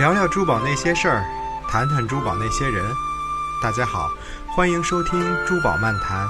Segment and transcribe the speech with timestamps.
[0.00, 1.22] 聊聊珠宝那些事儿，
[1.68, 2.82] 谈谈珠宝那些人。
[3.62, 4.10] 大家好，
[4.46, 6.26] 欢迎收听《珠宝漫谈》。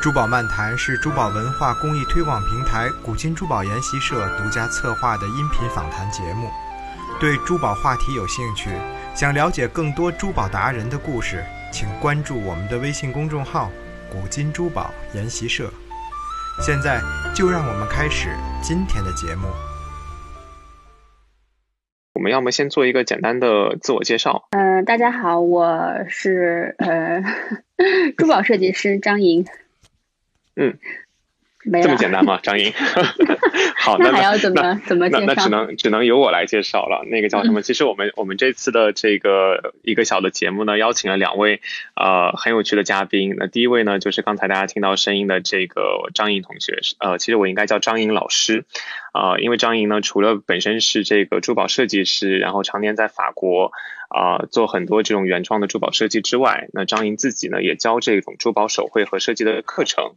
[0.00, 6.48] 珠宝漫谈是珠宝文化公益推广平台古今珠宝研习社独家策划的音频访谈节目。
[7.18, 8.70] 对珠宝话题有兴趣，
[9.12, 13.72] 想了解更多珠宝达人的故事，请关注我们的微信公众号
[14.08, 15.68] “古今珠宝研习社”。
[16.62, 17.02] 现在
[17.34, 18.28] 就让我们开始
[18.62, 19.48] 今天的节目。
[22.34, 24.48] 我们要么先做一个简单的自我介绍。
[24.50, 27.22] 嗯、大家好，我是呃
[28.18, 29.46] 珠宝设计师张莹。
[30.56, 30.76] 嗯。
[31.64, 32.40] 这么简单吗？
[32.42, 32.72] 张莹。
[33.84, 35.20] 好，那那还要怎么怎么介绍？
[35.26, 37.04] 那那只能只能由我来介绍了。
[37.10, 37.60] 那个叫什么？
[37.60, 41.60] 其实我们我们这次的这个一个小的节目呢，邀请了两位
[41.94, 43.34] 呃很有趣的嘉宾。
[43.36, 48.64] 那第一位呢，就是刚才大家听到声音的这个张莹同学，呃，其实我应该叫张莹老师。
[49.12, 53.70] 啊、因为张莹呢，除了本身是这个珠宝设计师，然后常年在法国
[54.08, 60.14] 啊、做很多这种原创的珠宝设计之外，那张莹自己呢也教这种珠宝手绘和设计的课程。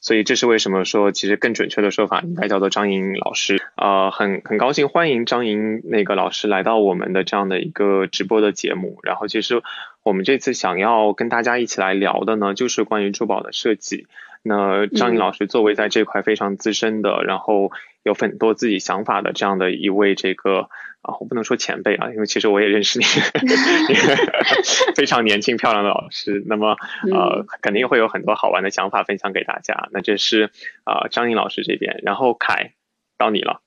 [0.00, 3.60] 所以这是为什么说，其实更准确的说法应该叫做张莹老师。
[3.76, 8.98] 呃，很很高兴欢迎张莹那个老师来到我们的这样的一个直播的节目。
[9.02, 9.62] 然后其实
[10.02, 14.06] 我们这次想要跟大家一起来聊的呢，就是关于珠宝的设计。
[14.44, 17.70] 那张莹老师作为在这块非常资深的，然后
[18.02, 20.68] 有很多自己想法的这样的一位这个
[21.00, 23.04] 啊，我不能说前辈啊，因为其实我也认识你
[24.96, 26.42] 非常年轻漂亮的老师。
[26.46, 26.76] 那么
[27.12, 29.88] 呃，肯定会有很多好玩的想法分享给大家。
[29.92, 30.50] 那这是
[30.82, 32.72] 啊、张颖老师这边，然后凯
[33.16, 33.60] 到你了。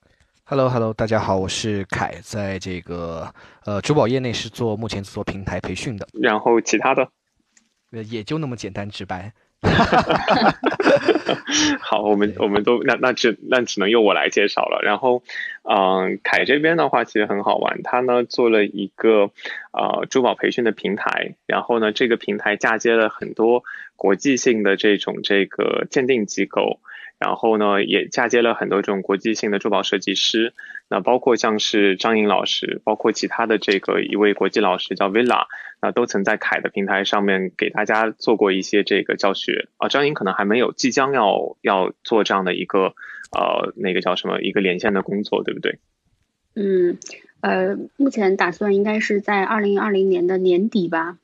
[0.44, 7.08] Hello Hello，大家好，我是凯，在这个呃珠宝业内是做目前做平台培训的，然后其他的，
[7.90, 9.32] 呃也就那么简单直白。
[11.80, 14.82] 好，我们我们都那那只那只能由我来介绍了。
[14.82, 15.22] 然后，
[15.62, 19.30] 嗯、凯这边的话其实很好玩，他呢做了一个
[19.72, 23.64] 呃珠宝培训的平台，然后呢这个平台嫁接了很多
[23.96, 26.78] 国际性的这种这个鉴定机构。
[27.18, 30.52] 然后呢，也嫁接了很多这种国际性的珠宝设计师，
[30.88, 35.46] 那包括像是张颖老师，包括其他的这个一位国际老师叫 Villa，
[35.80, 39.88] 那都曾在凯的平台上面给大家做过一些这个教学啊。
[39.88, 42.94] 张颖可能还没有，即将要要做这样的一个
[43.32, 45.78] 呃那个叫什么一个连线的工作，对不对？
[46.54, 46.98] 嗯，
[47.40, 51.16] 呃，目前打算应该是在二零二零年的年底吧，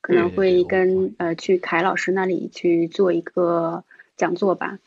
[0.00, 3.84] 可能会我跟呃去凯老师那里去做一个
[4.16, 4.78] 讲座吧。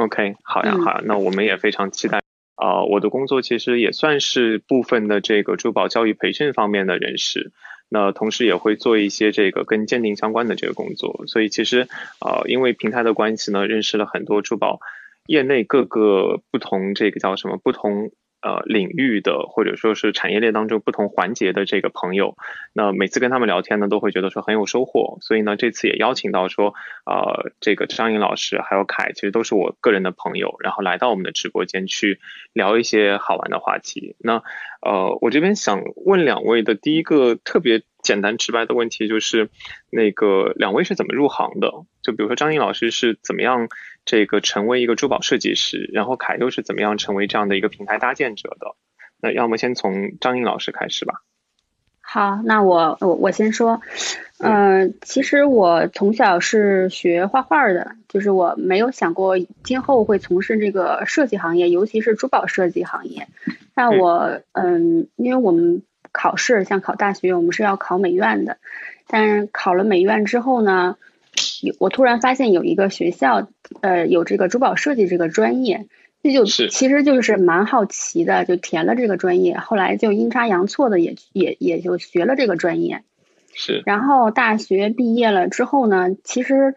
[0.00, 2.20] OK，好呀，嗯好呀，那我们也非常期待。
[2.56, 7.52] 呃，我的工作其实也算是部分的这个珠宝教育培训方面的人士，
[7.88, 11.24] 那同时也会做一些这个跟鉴定相关的这个工作。
[11.26, 11.88] 所以其实
[12.20, 14.80] 呃，因为平台的关系呢，认识了很多珠宝
[15.26, 18.10] 业内各个不同这个叫什么不同
[18.42, 22.36] 呃领域的，或者说是产业链当中不同环节的这个朋友。
[22.72, 25.18] 那每次跟他们聊天呢，都会觉得说很有收获。
[25.20, 26.74] 所以呢，这次也邀请到说，
[27.04, 32.20] 呃，这个张颖老师还有凯，其实都是我个人的朋友，然后来到我们的直播间去
[32.52, 34.16] 聊一些好玩的话题。
[34.18, 34.42] 那
[34.80, 39.50] 呃，我这边想问两位的第一个特别简单直白的问题就是，
[39.90, 41.70] 那个两位是怎么入行的？
[42.02, 43.68] 就比如说张颖老师是怎么样
[44.06, 48.74] 这个成为一个珠宝设计师，然后凯又是怎么样成为这样的一个平台搭建者的？
[49.20, 51.22] 那要么先从张颖老师开始吧。
[52.12, 53.80] 好，那我我我先说，
[54.40, 63.28] 呃，其实我从小是学画画的，就是我没有想过今后会从事这个设计行业，尤其是珠宝设计行业。
[63.76, 68.56] 那我嗯，因为我们考试像考大学，我们是要考美院的，
[69.06, 70.96] 但是考了美院之后呢，
[71.62, 73.46] 有我突然发现有一个学校，
[73.82, 75.86] 呃，有这个珠宝设计这个专业。
[76.22, 83.02] 这就是其实就是蛮好奇的，就填了这个专业，后来就阴差阳错的也也也就学了这个专业。
[83.54, 83.82] 是。
[83.86, 86.76] 然后大学毕业了之后呢，其实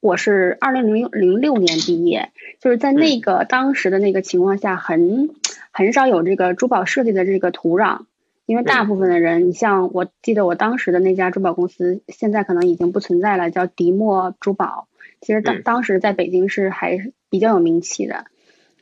[0.00, 5.30] 我是二零零零六年毕业，就是在那个当时的那个情况下很，
[5.72, 8.02] 很少有这个珠宝设计的这个土壤，
[8.46, 14.86] 因为大部分的人，你像我记得我当时的那家珠宝公司，现在可能已经不存在了，叫迪莫珠宝。
[15.20, 18.26] 其实当当时在北京是还是比较有名气的。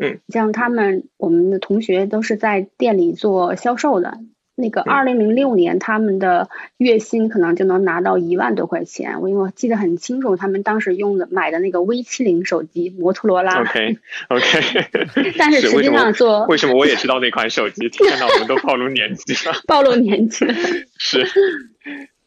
[0.02, 4.18] 嗯，像他们我们的同学都是在店里做销售的。
[4.54, 9.22] 那个二零零六年，他们的月薪可能就能拿到一万多块钱。
[9.22, 13.62] 我因为我记得很清楚，他们当时用的买的那个 V 七零手机，摩托罗拉。
[13.62, 13.96] OK
[14.28, 15.32] OK。
[15.38, 17.88] 但是实际上做为什么我也知道那款手机？
[17.88, 19.54] 天哪，我们都暴露年纪了。
[19.66, 20.54] 暴露年纪了。
[20.98, 21.26] 是。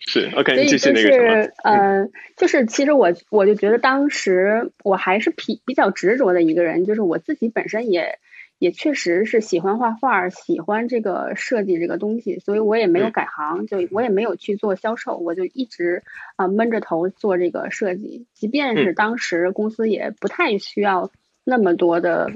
[0.08, 8.20] 是 OK，所以继续那个就是什么，呃，就是其实我我就觉得当时我还是比比较执着的一个人，就是我自己本身也
[8.60, 16.04] 也确实是喜欢画画，喜欢这个设计这个东西，所以我也没有改行，就我也没有去做销售，我就一直
[16.36, 18.28] 啊闷着头做这个设计。
[18.34, 21.12] 即便是当时公司也不太需要
[21.44, 22.32] 那么多的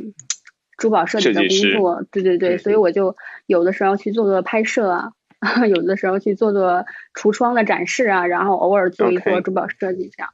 [0.76, 5.12] 珠宝设计的工作，对对对，所以我就有的时候去做做拍摄啊，
[5.70, 10.32] 有的时候去做做橱窗的展示啊，然后偶尔做一做珠宝设计这样。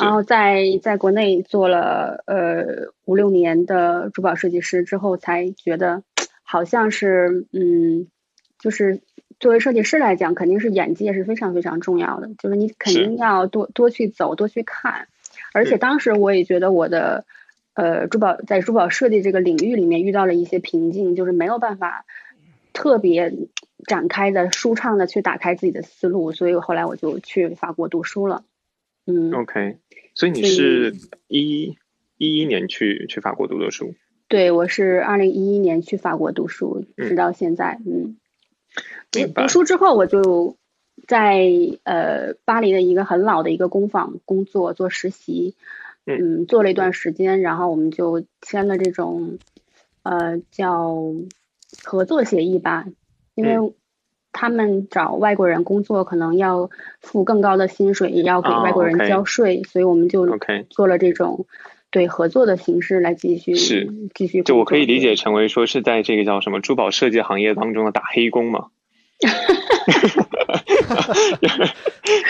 [0.00, 6.02] 然后在在国内做了呃五六年的珠宝设计师之后，才觉得
[6.42, 8.06] 好像是嗯，
[8.58, 9.00] 就是
[9.40, 15.08] 作为设计师来讲，肯定是眼界是非常非常重要的，就是你肯定要多多去走，多去看。
[15.54, 17.24] 而且当时我也觉得我的
[17.72, 22.04] 呃珠宝在珠宝设计这个领域里面遇到了一些瓶颈，就是没有办法
[22.78, 23.34] 特别
[23.88, 28.44] 展开的舒畅的去打开自己的思路，所以后来我就去法国读书了。
[29.04, 29.78] 嗯，OK，
[30.14, 30.94] 所以你是
[31.26, 31.76] 一
[32.18, 33.96] 一一年去去法国读的书？
[34.28, 37.80] 对，我是二零一一年去法国读书，直到现在。
[37.84, 38.16] 嗯，
[39.34, 40.56] 读书之后我就
[41.08, 41.50] 在
[41.82, 45.56] 呃巴黎的一个很老的一个工坊工作做实习，
[46.06, 49.40] 嗯，做了一段时间，然后我们就签了这种
[50.04, 50.94] 呃叫
[51.84, 52.86] 合作协议吧，
[53.34, 53.72] 因为。
[54.30, 56.70] 他们找外国人工作，可能要
[57.00, 60.38] 付更高的薪水，也要给外国人交税，所以我们就
[60.68, 61.46] 做了这种
[61.90, 64.42] 对合作的形式来继续是继续。
[64.42, 68.66] 就我可以理解成为说是在这个叫什么珠宝设计行业当中的打黑工嘛？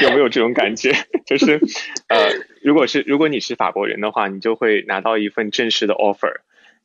[0.00, 0.92] 有没有这种感觉？
[1.26, 1.60] 就是
[2.06, 2.30] 呃，
[2.62, 6.36] 如果是如果你是法国人的话，你就会拿到一份正式的 offer。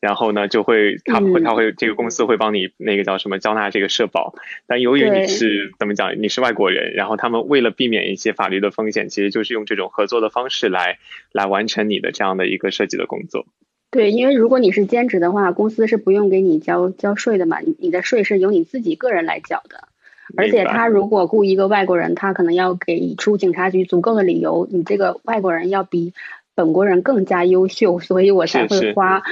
[0.03, 4.35] 然后呢，就会他会他会这个公司会帮你那个叫什么交纳这个社保，
[4.67, 10.97] 但由于你是怎么讲，你是外国人，然后他们为了避免一些法律的风险，其实就是用这种合作的方式来
[11.31, 13.45] 来完成你的这样的一个设计的工作。
[13.91, 19.87] 对，因为如果你是兼职的话，公司是不用给你交交税的嘛，你的税是由你自己个人来缴的。
[20.35, 26.13] 而且他如果雇一个外国人，他可能要给出警察局足够的理由，你这个外国人要比
[26.55, 29.23] 本国人更加优秀，所以我才会花。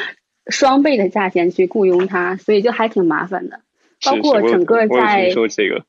[0.51, 3.62] 双倍的价钱去雇佣他，所以就还挺麻烦的。
[4.03, 5.86] 包括整个在说这个，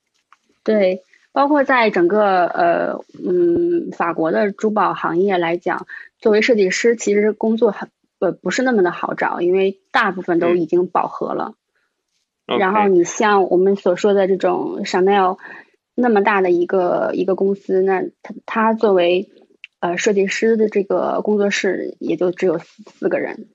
[0.65, 5.87] 对，包括在整个呃嗯法国的珠宝行业来讲，
[6.19, 7.89] 作为设计师，其实工作很
[8.19, 11.55] 呃不是那么的好找，因为大部分都已经饱和了。
[12.45, 15.39] 然后你像我们所说的这种 Chanel
[15.95, 19.31] 那么大的一个一个公司，那他他作为
[19.81, 23.47] 呃设计师的这个工作室也就只有四个人。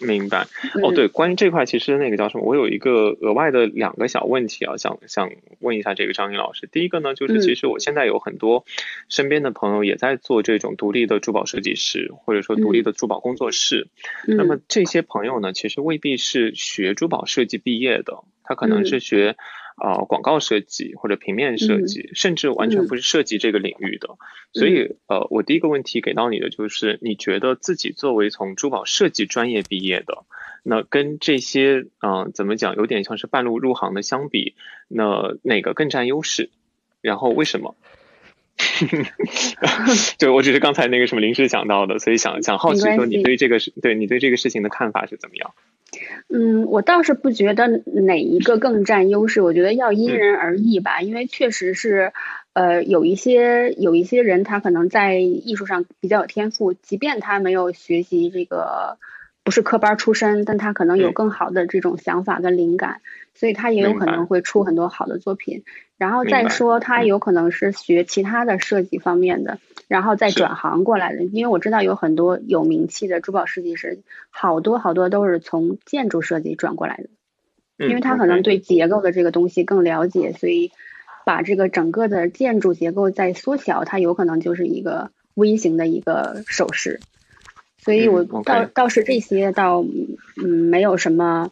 [0.00, 0.46] 明白
[0.82, 5.30] 哦，对，关于这块，其实那个叫什么，我有一个额外的两个小问题啊，想想
[5.60, 6.66] 问一下这个张颖老师。
[6.66, 8.64] 第一个呢，就是其实我现在有很多
[9.08, 13.88] 身边的朋友也在做这种独立的珠宝设计师，或者说独立的珠宝工作室。
[14.26, 19.36] 那么这些朋友呢，其实未必是学珠宝设计毕业的，他可能是学。
[19.80, 24.18] 啊，广告设计或者平面设计，甚至完全不是设计这个领域的。
[24.52, 30.24] 所以，呃，我第一个问题给到你的就是，你觉得自己作为从珠宝设计专业毕业的，
[30.62, 34.54] 那跟这些，嗯，怎么讲，有点像是半路入行的相比，
[34.88, 36.50] 那哪个更占优势？
[37.00, 37.74] 然后为什么？
[40.18, 45.54] 对我只是刚才那个什么临时想到的，所以想想好奇说，你对这个事，对你对这个事情的看法是怎么样？
[46.28, 52.12] 嗯，我倒是不觉得哪一个更占优势，我觉得要因人而异吧，因为确实是，
[52.52, 58.98] 呃，有一些有一些人他可能在艺术上比较有天赋，即便他没有学习这个。
[59.42, 63.00] 不是科班出身，但他可能有更好的这种想法跟灵感，
[63.34, 65.64] 所以他也有可能会出很多好的作品。
[65.96, 71.24] 然后再说，他有可能是学其他的设计方面的，然后再转行过来的。
[71.24, 80.72] 因为我知道有很多有名气的珠宝设计师，好多好多都是从建筑设计转过来的，因为他可能对结构的这个东西更了解，所以
[81.26, 86.98] 把这个整个的建筑结构再缩小，它有可能就是一个微型的一个首饰。
[87.76, 89.84] 所以，我倒倒是这些倒
[90.42, 91.50] 嗯没有什么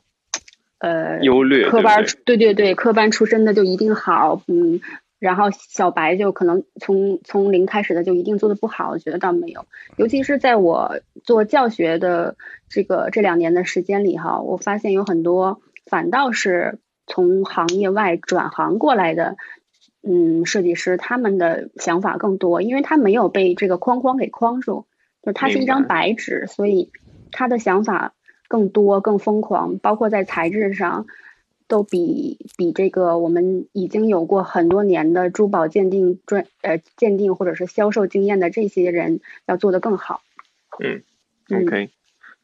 [0.78, 4.80] 呃优劣科班对对对科班出身的就一定好嗯，
[5.18, 9.66] 然后小白就可能从从零开始的就一定做的不好，我觉得倒没有。
[9.96, 12.36] 尤其是在我做教学的
[12.68, 19.36] 这个这两年的时间里哈，我发现有很多反倒是从行业外转行过来的
[20.02, 24.86] 嗯设计师，他们的想法更多，因为他没有被这个框框给框住。
[25.20, 26.90] 就他是一张白纸，所以
[27.32, 28.14] 他的想法
[28.48, 31.06] 更多、更疯狂，包括在材质上，
[31.68, 40.22] 都比比这个我们已经有过很多年的珠宝鉴定专呃鉴定或者是销售经验的这些人要做的更好。
[40.80, 41.02] 嗯
[41.50, 41.90] ，OK，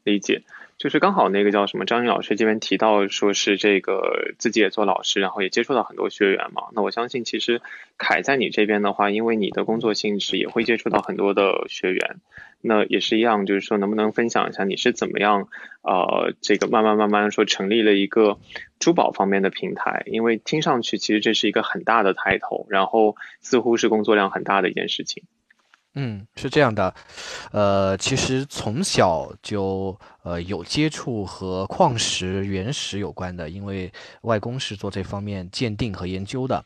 [0.04, 0.42] 理解。
[0.76, 6.64] 就是刚好那个叫什么张英老师这边提到说是这个自己也做老师，然后也接触到很多学员嘛。
[6.73, 7.62] 那我相信其实
[7.96, 12.16] 凯在你这边的话，因为你的工作性质也会接触到很多的学员，
[12.64, 15.49] 那也是一样，就是说能不能分享一下你是怎么样
[15.83, 18.38] 呃这个慢慢慢慢说成立了一个
[18.78, 20.02] 珠宝方面的平台？
[20.06, 25.23] 因为听上去其实这是一个很大的抬头，然后似乎是工作量很大的一件事情。
[25.97, 26.92] 嗯，是这样的，
[27.52, 33.92] 呃，其实从小就呃有接触和矿石、原石有关的，因为
[34.23, 36.64] 外公是做这方面鉴定和研究的，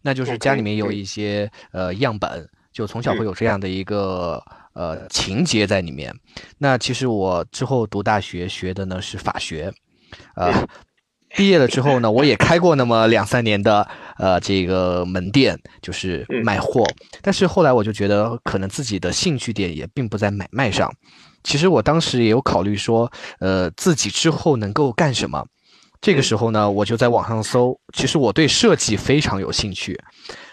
[0.00, 4.40] 那就是家里面有一些呃样本，就从小会有这样的一个
[4.78, 6.14] 呃情节在里面。
[6.56, 9.72] 那其实我之后读大学学的呢是法学，
[10.36, 10.66] 呃。
[11.36, 16.86] 毕业了之后呢，我也开过那么两三年的呃这个门店，就是卖货。
[17.20, 20.90] 但是后来我就觉得，可能自己的兴趣点也并不在买卖上。
[21.44, 25.46] 其实我当时也有考虑说，呃，自己之后能够干什么。
[26.00, 30.00] 这个时候呢，我就在网上搜，其实我对设计非常有兴趣，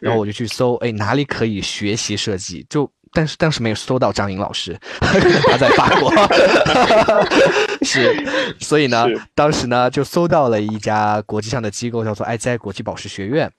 [0.01, 2.67] 然后我就去搜，哎，哪里可以学习设计？
[2.69, 2.91] 就。
[3.15, 6.11] 但是当时没有搜到张颖老师， 他在法国，
[7.81, 8.13] 是，
[8.59, 13.49] 所以呢，当时呢就搜到了一家国际上的机构，叫做 IZI 国际宝石学院。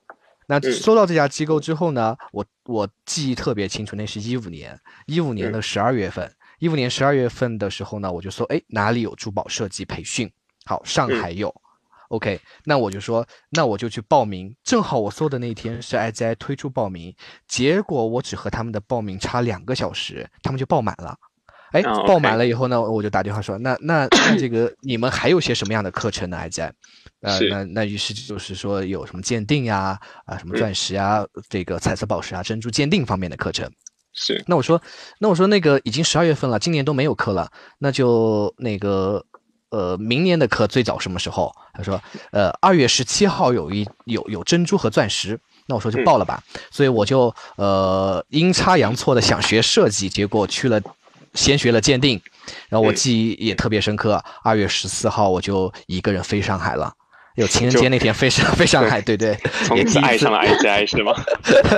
[0.49, 10.31] 那搜到这家机构之后呢，我我记忆特别清楚，那是一五年，一五年的十二月份，一五年十二月份的时候呢，我就搜，哎，哪里有珠宝设计培训？
[10.67, 11.53] 好，上海有。
[12.09, 14.55] OK，那我就说，那我就去报名。
[14.63, 17.15] 正好我搜的那天是 IZI 推出报名，
[17.49, 21.17] 结果我只和他们的报名差两个小时，他们就报满了。
[21.73, 26.71] 哎，报满了以后呢，我就打电话说，那那那这个你们还有些什么样的课程呢？IZI，
[27.23, 33.69] 呃，那那于是就是说有什么鉴定呀，啊，什么钻石啊，这个彩色宝石啊，珍珠鉴定方面的课程。
[34.15, 34.43] 是。
[34.47, 34.81] 那我说，
[35.19, 39.27] 那我说那个已经十二月份了，今年都没有课了，那就那个。
[39.77, 41.55] 呃，明年的课最早什么时候？
[41.75, 42.01] 他说，
[42.33, 45.39] 呃，二月十七号有一有有珍珠和钻石。
[45.67, 46.43] 那我说就报了吧。
[46.71, 50.81] 所以我就呃阴差阳错的想学设计，结果去了，
[51.35, 52.19] 先学了鉴定。
[52.71, 56.91] 然后我记忆也特别深刻，二月十四号我就一个人飞上海了。
[57.35, 61.13] 有情人节那天飞上 飞上海，对对，从此爱上了 ICI 是吗？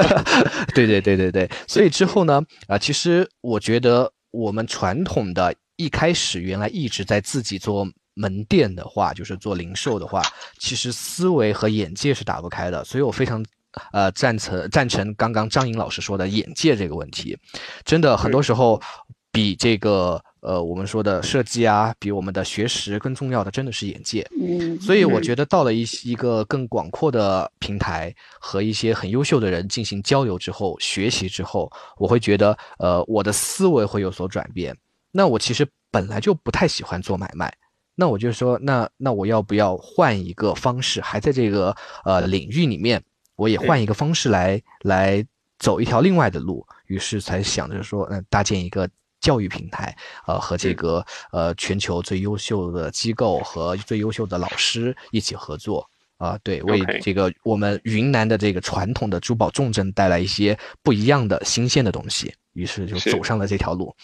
[0.73, 1.51] 对对对对对。
[1.67, 5.53] 所以之后呢，啊，其实我觉得我们传统的。
[5.79, 10.21] 一开始原来一直在自己做门店的话，就是做零售的话，
[10.59, 12.85] 其实思维和眼界是打不开的。
[12.85, 13.45] 所以我非常，
[13.93, 17.39] 呃，赞成赞成刚刚张颖老师说的眼界这个问题，
[17.85, 18.83] 真的很多时候
[19.31, 24.29] 比这个呃我们说的设计啊，比我们的学识更重要的真的是眼界。
[24.37, 34.77] 嗯，所以我觉得到了一一个更广阔的平台和一些很优秀的人进行交流之后，学习之后，我会觉得呃我的思维会有所转变。
[35.11, 37.53] 那我其实本来就不太喜欢做买卖，
[37.95, 41.01] 那我就说，那那我要不要换一个方式？
[41.01, 41.75] 还在这个
[42.05, 43.03] 呃领域里面，
[43.37, 45.25] 我也换一个方式来来
[45.59, 46.67] 走一条另外的路。
[46.87, 48.89] 于是才想着说，嗯，搭建一个
[49.21, 49.97] 教育平台，
[50.27, 55.89] 呃，和这个呃全球最优秀的机构和最优秀的老师一起合作
[56.19, 62.33] 啊，对，为这个我们云南的这个传统的珠宝重镇带来一些不一样的新鲜的东西。
[62.59, 63.95] 于是就走上了这条路，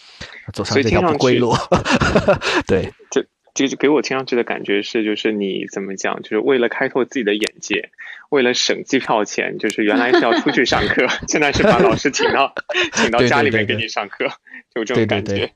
[0.53, 1.53] 走上这条不归路。
[2.65, 7.89] 对，就就就给我听上去的感觉是，就是你怎么讲，就是为了开拓自己的眼界，
[8.29, 12.55] 为了省机票钱，就是原来是要出去上课， 现在是把老师请到
[12.93, 14.29] 请到家里面给你上课，
[14.73, 15.51] 就这种感觉。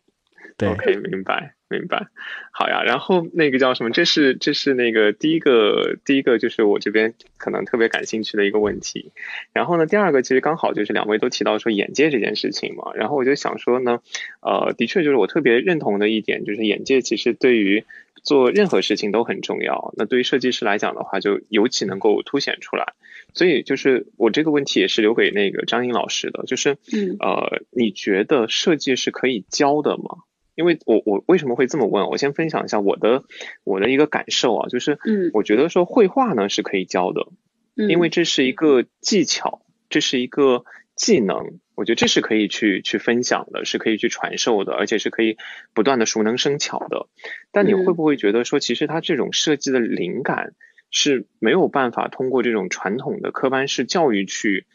[0.67, 1.55] OK，明白。
[1.71, 2.07] 明白，
[2.51, 2.81] 好呀。
[2.81, 3.91] 然后那个叫什么？
[3.91, 9.11] 这是这是那个第一个第一个就是我这边可能特别感兴趣的一个问题。
[9.53, 12.91] 然后呢，第二个其实刚好就是两位都提到说眼界这件事情嘛。
[12.95, 14.01] 然后我就想说呢，
[14.41, 17.85] 呃，的确就是我特别认同的一点，就是眼界其实对于
[18.23, 19.93] 做任何事情都很重要。
[19.95, 22.93] 那对于设计师来讲的话，就尤其能够凸显出来。
[23.35, 26.77] 所以就是我这个问题也是留给那个张英老师的，就是
[27.19, 30.23] 呃，你觉得设计是可以教的吗？
[30.59, 32.09] 因为我我为什么会这么问？
[32.09, 33.23] 我先分享一下我的
[33.63, 37.29] 我的一个感受啊，就是嗯，我觉得说绘画呢是可以教的，
[37.75, 40.65] 因为这是一个技巧，这是一个
[40.97, 45.37] 技能，我觉得这是可以去去分享的，是可以去传授的，而且是可以
[45.73, 47.07] 不断的熟能生巧的。
[47.53, 50.55] 但你会不会觉得说，其实它这种设计的灵感
[50.91, 54.65] 是没有办法通过这种传统的科班式教育去？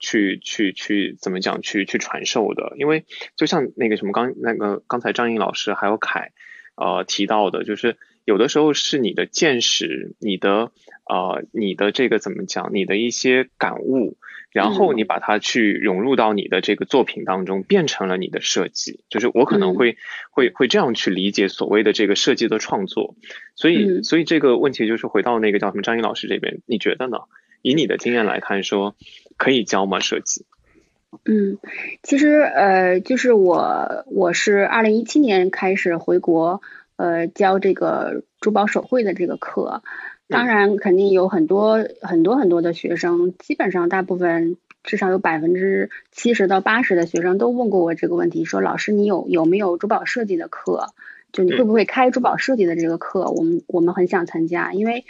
[0.00, 1.62] 去去去怎么讲？
[1.62, 3.04] 去去传授的，因为
[3.36, 6.32] 就像那个什么刚那个刚才张颖老师还有凯，
[6.74, 10.72] 呃提到的，就是有的时候是你的见识，你的
[11.08, 14.16] 呃，你的这个怎么讲，你的一些感悟，
[14.52, 19.04] 然后你把它去融入到你的这个作品当中，变成了你的设计。
[19.10, 19.98] 就是我可能会
[20.30, 23.16] 会会这样去理解所谓的这个设计的创作。
[23.54, 27.18] 所以，所以这个问题就是回到那个叫什么张颖老师这边，你觉得呢？
[27.62, 28.94] 以你的经验来看，说
[29.36, 30.00] 可以教吗？
[30.00, 30.44] 设计？
[31.24, 31.58] 嗯，
[32.04, 36.62] 其实呃，就是我我是二零一七年开始回国，
[36.94, 39.82] 呃，教这个珠宝手绘的这个课。
[40.28, 50.94] 当然，肯定有很多很多很多的学生，基本上大部分至少有百分之七十到八十的学生都问过我这个问题，说老师你有有没有珠宝设计的课？
[51.32, 53.30] 就你会不会开珠宝设计的这个课？
[53.32, 55.04] 我们我们很想参加，因为。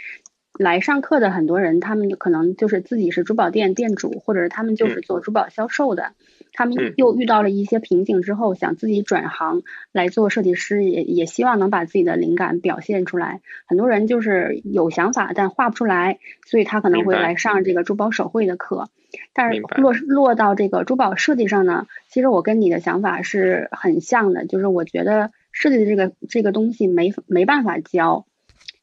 [0.57, 6.13] 来上课的很多人，他们可能就是自己是珠宝店店主，或者是他们就是做珠宝销售的。
[6.53, 13.39] 他们又遇到了一些瓶颈之后，想自己转行来做设计师，也也希望能把自己的灵感表现出来。
[13.65, 18.89] 很多人就是有想法，但画不出来，所以他可能会来上这个珠宝手绘的课。
[19.33, 28.25] 但是落落到这个珠宝设计上呢，其实我跟你的想法是很像的，就是我觉得设计的这个这个东西没没办法教。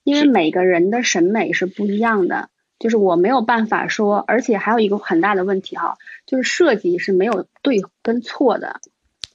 [0.08, 2.48] 因为每个人的审美是不一样的，
[2.78, 8.80] 就是我没有办法说，而且还有一个很大的问题哈，就是设计是没有对跟错的，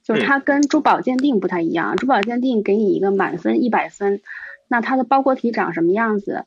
[0.03, 4.22] 就是它跟珠宝鉴定不太一样，珠宝鉴定给你一个满分一百分，
[4.68, 6.46] 那它的包裹体长什么样子，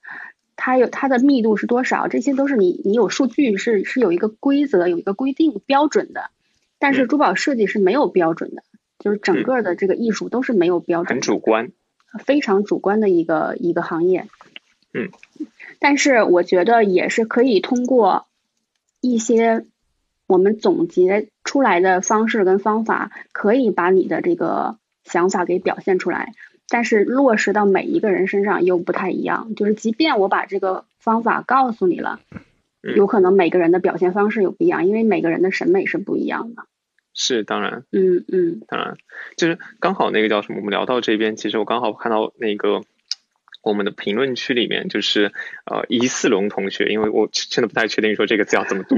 [0.56, 6.30] 它有它的密度是多少，这些都是你你有数据是是有一个规则有一个规定标准的，
[6.80, 8.64] 但是珠宝设计是没有标准的，
[8.98, 11.70] 就是整个的这个艺术都是没有标准，很主观。
[12.16, 14.26] 非常主观的一个一个行业，
[14.92, 15.10] 嗯，
[15.78, 18.26] 但是我觉得也是可以通过
[19.00, 19.64] 一些
[20.26, 26.32] 我们总结出来的方式跟方法，可以把你的这个想法给表现出来。
[26.68, 32.18] 但是落实到每一个人身上又不太一样，就是即便我把这个方法告诉你了，
[32.96, 36.64] 有可能每个人的表现方式又不一样，因为每个人的审美是不一样的。
[37.16, 38.96] 是当然，嗯嗯，当然，
[39.36, 42.82] 就是刚好那个叫什么，我们聊到这边，其实我刚好看到那个。
[43.66, 45.32] 我们的评论区里面就是
[45.64, 48.96] 呃，疑似龙同学，因为我真的不太确定说这个字要怎么读。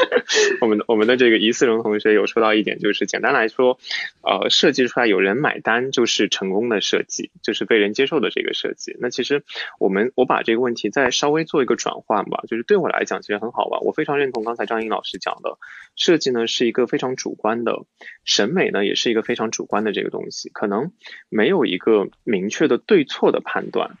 [0.60, 3.78] 我们的我们的这个疑似龙同学有说到一点，就是简单来说，
[4.20, 8.94] 呃，设计出来有人买单就是成功的设计，就是被人接受的这个设计。
[9.00, 9.44] 那其实
[9.78, 13.80] 我们我把这个问题再稍微做一个转换吧，就是对我来讲其实很好玩。
[13.82, 15.56] 我非常认同刚才张英老师讲的，
[15.96, 17.86] 设计呢是一个非常主观的，
[18.24, 20.92] 审美呢也是一个非常主观的这个东西，可能
[21.30, 23.96] 没有一个明确的对错的判断。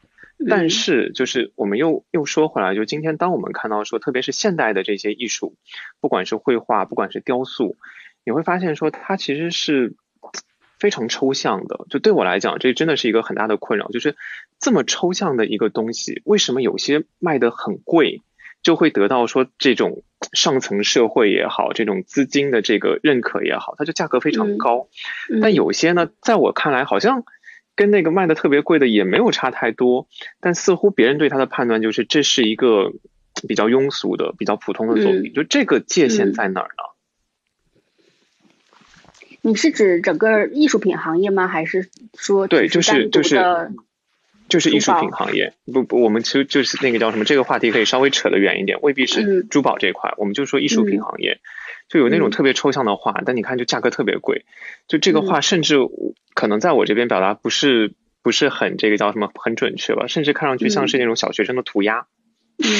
[0.48, 5.56] 但是，就是我们又又说回来，就今天当我们看到说，特别是现代的这些艺术，
[6.00, 7.76] 不管是绘画，不管是雕塑，
[8.24, 9.94] 你会发现说，它其实是
[10.78, 11.86] 非常抽象的。
[11.90, 14.16] 就对我来讲，这真的是一个很大的困扰，就是
[14.58, 18.22] 这么抽象的一个东西，为什么有些卖的很贵，
[18.62, 20.02] 就会得到说这种
[20.32, 24.88] 上层社会也好，这种资金的这个认可也好，它就价格非常高。
[25.40, 27.24] 但有些呢，在我看来，好像。
[27.74, 30.08] 跟那个卖的特别贵的也没有差太多，
[30.40, 32.92] 但似乎别人对他的判断就是这是一个
[33.48, 36.92] 比较庸俗的、比较普通的作品，就这个界限在哪儿呢？
[39.44, 41.48] 你是指整个艺术品行业吗？
[41.48, 43.36] 还是说对，就是就是
[44.48, 45.54] 就是艺术品行业？
[45.72, 47.24] 不不，我们其实就是那个叫什么？
[47.24, 51.40] 这个话题可以稍微扯得远一点，未必是珠宝这块，我们就说艺术品行业。
[51.92, 54.46] 就有那种特别抽象的画，但你看就价格特别贵，
[54.88, 55.76] 就这个画甚至
[56.32, 62.06] 可能在我这边表达不是不是很这个叫什么很准确吧，甚至看上去像是那种小学生的涂鸦，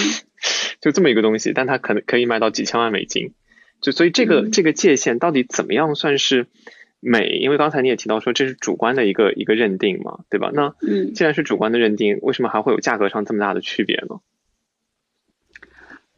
[0.80, 3.34] 就这么一个东西，但它可能可以卖到几千万美金，
[3.82, 6.46] 就所以这个这个界限到底怎么样算是
[6.98, 7.38] 美？
[7.38, 10.50] 因为刚才你也提到说这是主观的一个一个认定嘛，对吧？
[10.54, 10.74] 那
[11.12, 14.20] 既然是主观的认定，为什么还会有价格上这么大的区别呢？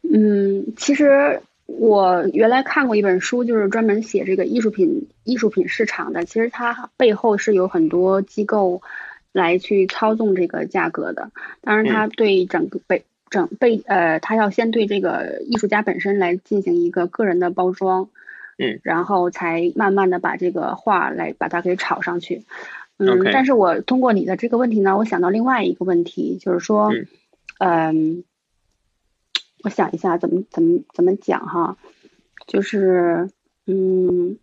[0.09, 1.41] 嗯，其实。
[1.65, 6.23] 我原来看过一本书，就是专门写这个艺术品艺术品市场的。
[6.23, 8.83] 其实它背后是有很多机构
[9.31, 11.31] 来去操纵这个价格的。
[11.61, 18.09] 当然，它对整个背整被呃，它要先对这个艺术家本身来进行一个个人的包装，
[18.59, 22.43] 嗯，然后才慢慢的把这个画来把它给炒上去。
[22.99, 26.93] 嗯，但是我通过你的这个问题呢，我想到另外一个问题，就是说，
[27.57, 28.23] 嗯。
[29.65, 31.75] 我想一下怎么怎么怎么讲哈，
[32.45, 33.31] 就是，
[33.65, 34.37] 嗯，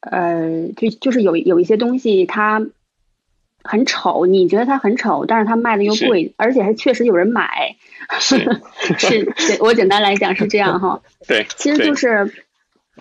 [0.00, 2.66] 呃，就就是有有一些东西它
[3.62, 7.76] 很丑，你觉得它很丑，但是它卖的又贵，而且还确实有人买，
[8.18, 8.38] 是
[9.36, 11.02] 是，我简单来讲是这样哈。
[11.28, 12.32] 对，其实就是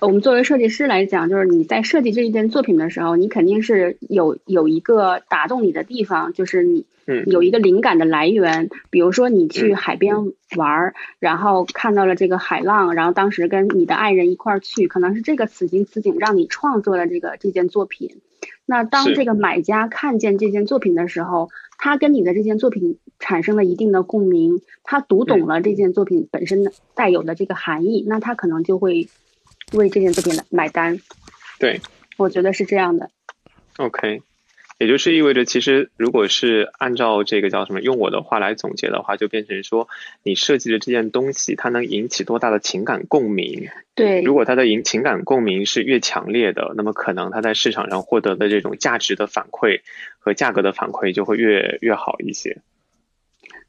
[0.01, 6.85] 我们作为设计师来讲，就是你在设计这一件作品的时候，你肯定是有有一个打动你的地方，就是你
[7.27, 8.69] 有一个灵感的来源。
[8.89, 10.15] 比如说你去海边
[10.55, 18.21] 玩，然后看到了这个海浪，然后当时跟你的爱人一块儿去，可能是这个此情此景让你创作了这个这件作品。
[18.65, 29.09] 那当这个买家看见这件作品的时候，他跟你的这件作品产生了一定的共鸣，他读懂了这件作品本身的带有的这个含义，那他可能就会
[29.73, 30.99] 为这件作品买单。
[31.59, 31.81] 对，
[32.17, 33.09] 我觉得是这样的。
[33.77, 34.21] OK。
[34.79, 39.87] 也就是意味着，其实如果是按照这个叫什么，用我的话来总结的话，就变成说，
[40.23, 43.69] 你设计的这件东西，它能引起多大的情感共鸣？
[43.95, 49.81] 对，如果它的引情感共鸣是越强烈的，那么可能它在市场上获得的这种价值的反馈
[50.19, 52.57] 和价格的反馈就会越越好一些。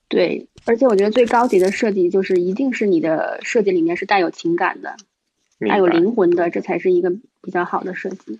[0.08, 4.96] 对，而且我觉得最高级的设计就是一定是你的设计里面是带有情感的，
[5.68, 7.10] 带有灵魂的，这才是一个
[7.42, 8.38] 比较好的设计。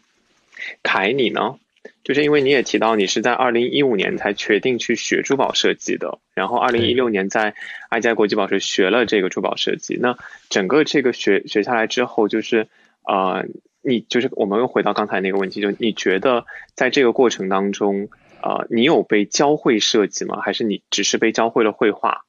[0.83, 1.59] 凯，你呢？
[2.03, 7.55] 就是因为你也提到你是在二零一五年才决定去学珠宝设计的，然后二零一六年在
[7.88, 9.99] 爱家国际宝石学了这个珠宝设计。
[10.01, 10.16] 那
[10.51, 12.68] 整个这个学学下来之后，就是
[13.03, 13.47] 呃，
[13.83, 16.44] 你就是我们又回到刚才那个问题，就你觉得
[16.75, 18.09] 在这个过程当中，
[18.42, 20.40] 呃，你有被教会设计吗？
[20.42, 22.25] 还是你只是被教会了绘画？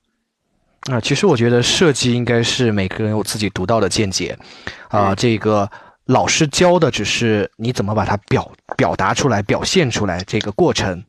[0.90, 4.38] 啊，其实我觉得设计应该是每个人有自己独到的见解，
[4.90, 5.70] 啊，这个。
[6.08, 11.04] 老师教的只是你怎么把它表表达出来、表现出来这个过程，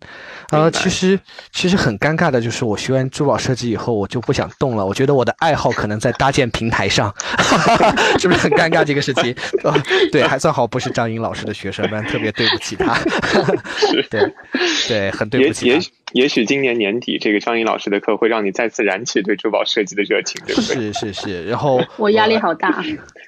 [0.50, 1.18] 呃，其实
[1.52, 4.84] 其实很尴尬的就是我学完珠宝设计以后，我就不想动了。
[4.84, 7.12] 我觉得我的爱好可能在搭建平台上，
[8.20, 9.34] 是不是很尴尬这个事情？
[10.12, 12.94] 对， 还算好不是张颖老师的学生，不然特别对不起他。
[14.10, 14.32] 对
[14.86, 15.80] 对，很对不起他。
[16.12, 20.92] 也许今年年底这个张颖老师的课会让你再次燃起对珠宝设计的热情，对不对？
[20.92, 22.82] 是是是，然后我压力好大，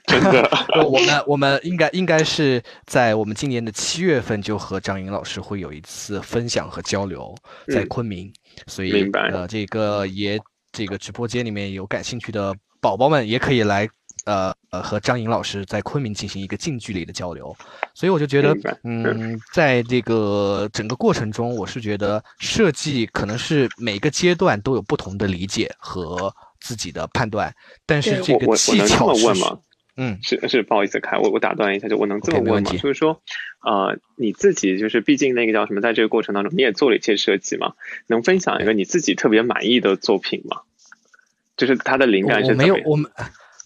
[0.07, 0.49] 真的。
[0.89, 7.35] 我们我们应该应该是在我们今年的七月份就和张颖老师会有一次分享和交流，
[7.69, 8.33] 在昆明，
[8.67, 10.39] 所以呃这个也
[10.73, 13.89] 这个直播间里面有感兴趣的宝宝们也可以来。
[14.25, 17.57] 呃呃，和张颖老师在昆明进行一个近距离的交流，
[17.95, 27.51] 所以我就觉得，嗯，在这个整个过程中，我是觉得设计可能是每个阶段都有不同的理解和自己的判断，
[27.87, 29.25] 但是这个技巧是，
[29.99, 32.71] 嗯，是是，不好意思，凯，我我打断一下，就我能这么问吗？
[32.71, 33.21] 就是说，
[33.63, 37.73] 呃，你自己就是，毕竟那个叫什么，在这个过程当中，你也做了一些设计嘛，
[38.07, 40.59] 能分享一个你自己特别满意的作品吗？
[41.57, 43.11] 就是它的灵感是没有我们。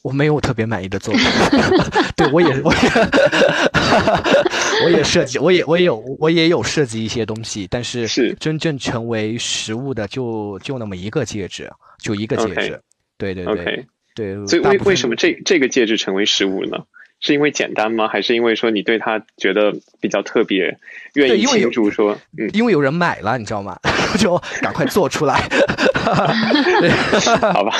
[0.03, 1.23] 我没有特别满意的作品，
[2.17, 2.81] 对我也我也
[4.85, 8.35] 我也设计，我也我也有我也有设计一些东西，但是是。
[8.41, 12.81] 真正成为实物的就就那么一个戒指，就一个戒指，
[13.17, 14.47] 对对对对。
[14.47, 16.85] 所以为为什么这这个戒指成为实物呢？
[17.25, 18.09] 是因为简单吗？
[18.09, 20.77] 还是因为说你对它觉得比较特别，
[21.15, 22.19] 愿意庆祝说？
[22.37, 23.79] 嗯，因为有人买了，你知道吗？
[24.19, 25.41] 就赶快做出来。
[27.55, 27.73] 好吧，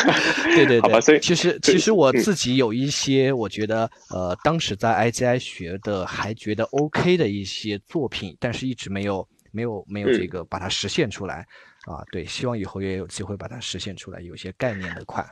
[0.55, 1.01] 对对对，好吧。
[1.01, 11.45] 所以其实其实我自己有一些我觉得呃，当时在 IGI 学的还觉得 OK 的一些作品，但是一直没有没有没有这个把它实现出来
[11.87, 11.99] 啊。
[12.13, 15.27] 对，希望以后也有机会把它实现出来，有些概念的款。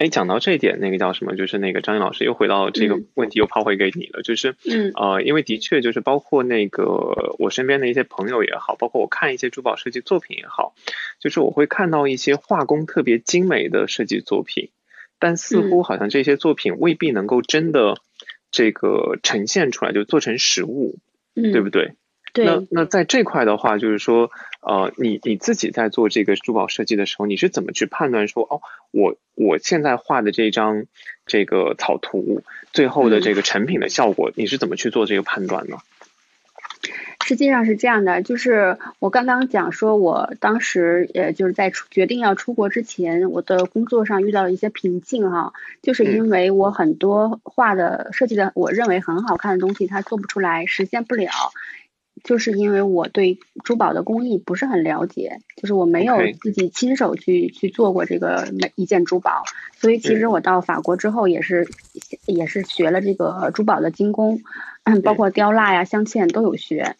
[0.00, 1.36] 哎，讲到这一点，那个叫什么？
[1.36, 4.22] 就是那个张颖老师又回到这个问题，又抛回给你了。
[4.22, 10.74] 就是，嗯，呃，因为的确就是包括那个我身边的一些朋友也好，包括我看一些珠宝设计作品也好，
[11.20, 14.70] 就是我会看到一些画工特别精美的设计作品，
[15.18, 17.98] 但似乎好像这些作品未必能够真的
[18.50, 20.96] 这个呈现出来，就做成实物，
[21.34, 21.92] 对不对？
[22.34, 30.84] 那那在这块的话，就是说，呃，你你自己在做这个珠宝设计的时候，你是怎么去判断说，哦，我我现在画的这张
[31.26, 35.78] 这个草图，最后的这个成品的效果，你是怎么去做这个判断呢？
[37.26, 51.30] 实际上是这样的，就是我刚刚讲说，我当时呃就是在出决定要出国之前，我的工作上遇到了一些瓶颈哈，就是因为我很多画的设计的我认为很好看的东西，它做不出来，实现不了。
[52.22, 59.44] 就是因为我对珠宝的工艺不是很了解，就是我没有自己亲手去去做过这个每一件珠宝，
[59.78, 61.68] 所以其实我到法国之后也是
[62.26, 64.40] 也是学了这个珠宝的精工，
[65.02, 66.96] 包括雕蜡呀、镶嵌都有学。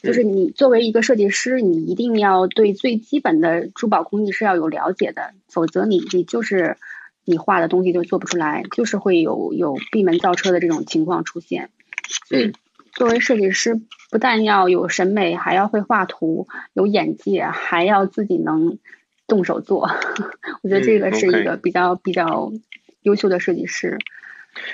[0.00, 6.76] 就是你作为一个设计师，你一定要对最基本的珠宝工艺是要有了解的，否则你你就是
[7.24, 11.70] 你画的东西就做不出来，就是会有有闭门造车的这种情况出现。
[12.28, 12.52] 所以
[12.98, 13.80] 作为设计师。
[14.10, 18.78] 不但要有审美，还要会画图，有眼界，还要自己能
[19.26, 19.82] 动手做。
[20.64, 22.50] 我觉得这个是一个比较比较
[23.02, 23.98] 优秀的设计师。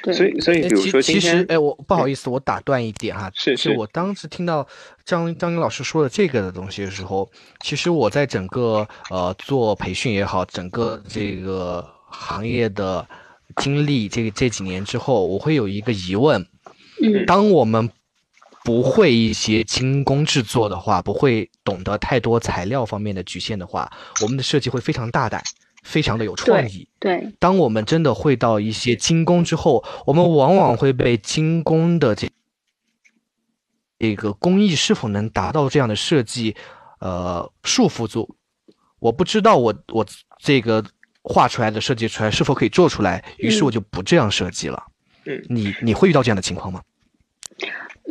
[0.05, 4.65] 所以，所以，比如说，其实，哎，我不好意思，我打断一点哈，是是，我当时听到
[5.05, 13.05] 张张英老师说的这个的东西的时候，其实我在整个呃做培训也好，整个这个行业的
[13.57, 16.47] 经历这个这几年之后，我会有一个疑问，
[17.03, 17.91] 嗯，当我们
[18.65, 25.41] 不会一些精工制作的话，不会懂得太多材料方面的局限的话，我们的设计会非常大胆。
[25.85, 26.89] 非常的有创意。
[26.99, 32.27] 对，当我们真的会到一些精工之后，我们往往会被精工的这
[33.99, 36.57] 这个工艺是否能达到这样的设计，
[37.01, 38.35] 呃，束缚住。
[38.99, 40.07] 我不知道我我
[40.39, 40.83] 这个
[41.23, 44.83] 画出来的设计出来是否可以做出来，于是我就不这样设计了。
[45.27, 46.81] 嗯，你你会遇到这样的情况吗？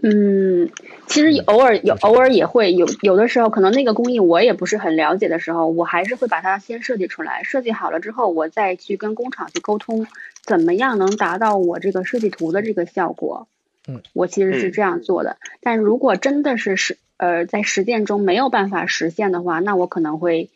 [0.06, 0.70] 嗯，
[1.08, 10.06] 其实偶尔有，偶尔也会有，有的时候可能那个工艺我也不是很了解的时候，我还是会把它先设计出来，设计好了之后，我再去跟工厂去沟通，
[10.44, 13.48] 怎么样能达到我这个设计图的这个效果。
[13.88, 15.38] 嗯，我其实是这样做的。
[15.62, 20.50] 但如果真的是实呃在实践中没有办法实现的话，那我可能会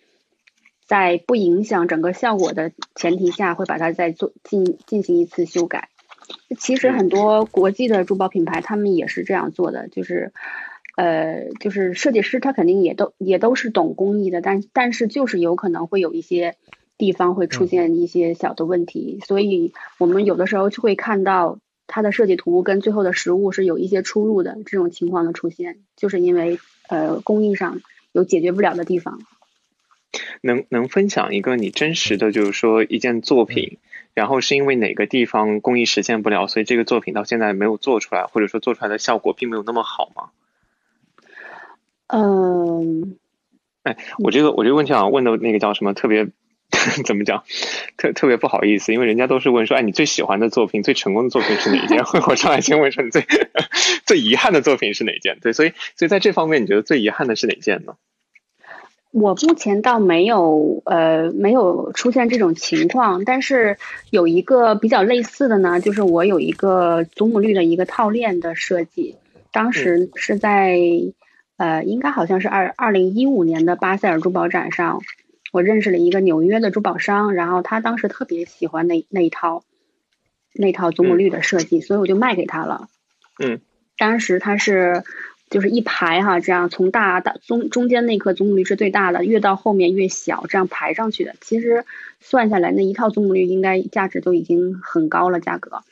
[0.88, 5.88] 在不影响整个效果的前提下，会把它再做进进行一次修改。
[6.58, 10.32] 其实很多国际的珠宝品牌，他们也是这样做的，就是，
[10.96, 16.56] 呃，就是设计师他肯定也都也都是懂工艺的，但但是就是有可能会有一些
[16.98, 26.60] 地方会出现一些小的问题，所以我们有的时候就会看到它的设计图跟最后的实物是有一些出入的这种情况的出现，就是因为
[26.90, 29.22] 呃工艺上有解决不了的地方。
[30.42, 33.78] 能能分享一个你真实的就是说一件作品。
[34.18, 40.32] 然后是因为哪个地方工艺实现不了，所以这个作品到现在没有做出来，或者说做出来的效果并没有那么好吗？
[42.08, 43.20] 嗯，
[43.84, 46.30] 哎，我这个我这个问题好像问的那个叫什么特别
[47.06, 47.44] 怎么讲，
[47.96, 52.00] 特特别不好意思，因为人家都是问说，哎，你最喜欢的作品、最成功的作品是哪件？
[52.28, 53.24] 我上来先问说你最
[54.08, 55.38] 最遗憾的作品是哪件？
[55.42, 57.94] 对，所以所以在这方面，你觉得最遗憾的是哪件呢？
[59.12, 63.78] 我目前倒没有呃没有出现这种情况，但是
[64.12, 69.16] 有一个比较类似的呢，就是我有一个祖母绿的一个套链的设计，
[69.52, 70.78] 当时是在
[71.56, 75.02] 呃应该好像是二二零一五年的巴塞尔珠宝展上，
[75.52, 79.64] 我认识了一个纽约的珠宝商，然后他当时特别喜欢那那一套
[80.54, 82.88] 那套祖母绿的设计，所以我就卖给他了。
[83.40, 83.62] 嗯，
[83.98, 85.04] 当时他是。
[85.50, 91.36] 就是一排哈，这样从大大中中间那颗祖母绿是最大的，越到后面越小，这样排上去的。
[91.42, 91.86] 其实
[92.20, 95.84] 算下来，那一套祖母绿应该价值都已经很高了，价格。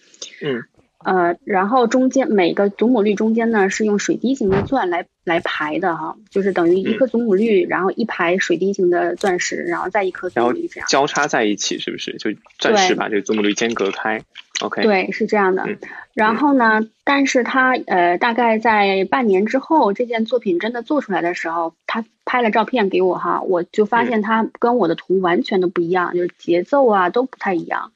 [0.41, 0.63] 嗯。
[0.97, 12.17] 呃，然后中间每个祖母绿中间呢是用水滴形的钻来来排的哈，就是等于一颗祖母绿，然后一排水滴形的钻石，然后再一颗祖母绿这样交叉在一起，是不是？
[12.17, 14.23] 就钻石把这个祖母绿间隔开。
[14.61, 14.81] OK。
[14.81, 15.65] 对，是这样的。
[16.13, 27.91] 然后呢，但是他呃，大概在半年之后，这件作品真的做出来的时候，他拍了照片给我哈，我就发现他跟我的图完全都不一样，就是节奏啊都不太一样。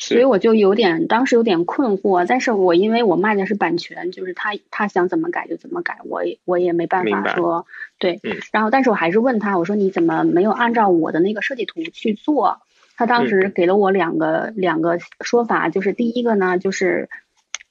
[0.00, 7.66] 所以我就有点，当时有点困惑，但是我因为我卖的是版权，就是他他想怎么改就怎么改，我也我也没办法说
[7.98, 8.20] 对，
[8.52, 12.60] 然后但是我还是问他，我说你怎么没有按照我的那个设计图去做？
[12.98, 17.08] 他当时给了我两个两个说法，就是第一个呢，就是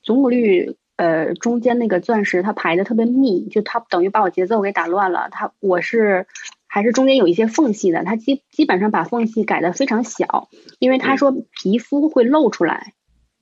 [0.02, 6.26] 祖母绿呃中间那个钻石它排的特别密，就它等于把我节奏给打乱了，它我是。
[6.70, 12.94] 还是中间有一些缝隙的，它基基本上把缝隙改的非常小，因为他说皮肤会露出来，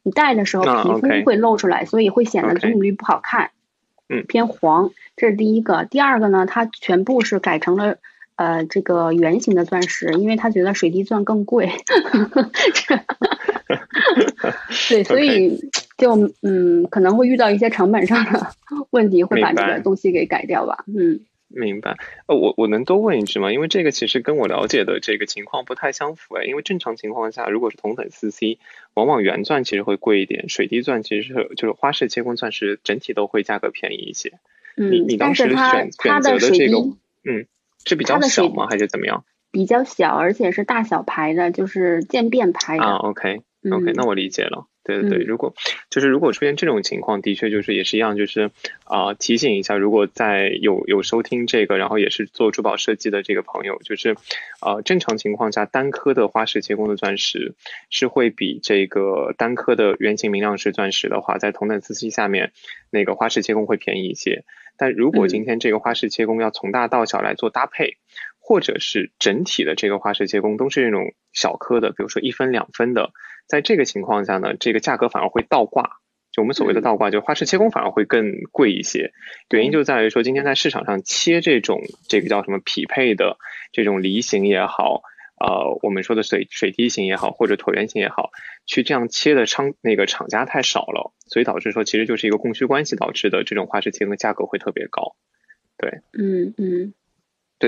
[0.04, 3.50] 你戴的时候皮肤会露出来，所以会显得祖母绿不好看，
[4.08, 4.91] 嗯，偏黄。
[5.17, 7.98] 这是第一个，第二个呢，它全部是改成了
[8.36, 11.69] 呃这个圆形的钻石，因为他觉得水滴钻更贵，
[14.89, 15.60] 对，所以
[15.98, 18.48] 就嗯可能会遇到一些成本上的
[18.91, 21.21] 问题，会把这个东西给改掉吧，嗯。
[21.48, 21.95] 明白，
[22.28, 23.54] 呃，我我能多问一句吗？
[23.54, 26.43] 因为这个其实跟我了解的这个情况不太相符哎。
[26.43, 28.58] 因为正常情况下，如果是同等四 C，
[28.95, 34.34] 往往原钻其实会贵一点，水滴钻其实是就是花式切工钻石整体都会价格便宜一些。
[34.76, 36.78] 嗯，你你当时选选择的这个，
[37.24, 37.45] 嗯，
[37.86, 38.67] 是比较小吗？
[38.69, 39.24] 还是怎么样？
[39.52, 42.84] 比较小，而且是大小牌的，就是渐变牌的。
[42.84, 44.67] 啊，OK OK，那我理解了。
[44.84, 45.56] 对对对，如果
[45.89, 48.51] 就是如果出现这种情况，的确就是也是一样，就是
[48.84, 54.15] 啊提醒一下，如果在有有收听这个，然后也是做珠宝设计的这个朋友，就是
[54.62, 57.56] 呃正常情况下单颗的花式切工的钻石
[57.89, 62.51] 是会比这个单颗的圆形明亮石钻石的话，在同等四 C 下面
[62.91, 64.43] 那个花式切工会便宜一些。
[64.78, 67.97] 但如果今天这个花式切工要从大到小来做搭配。
[68.47, 73.10] 或者是整体的这个画室切工都是那种小颗的，比如说一分两分的，
[73.47, 75.97] 在这个情况下呢，这个价格反而会倒挂。
[76.31, 79.13] 就我们所谓的倒挂，就画室切工反而会更贵一些。
[79.49, 83.38] 原因就在于说，今天在市场上切这种这个叫什么匹配的
[83.71, 85.01] 这种梨形也好，
[85.39, 88.29] 呃，我们说的水水滴形也好，或者椭圆形也好，
[88.67, 95.15] 去这样切的商那个厂家太少了，所以导致说其实就是一个供需关系导致的这种画室切工的价格会特别高。
[95.77, 96.93] 对，嗯嗯。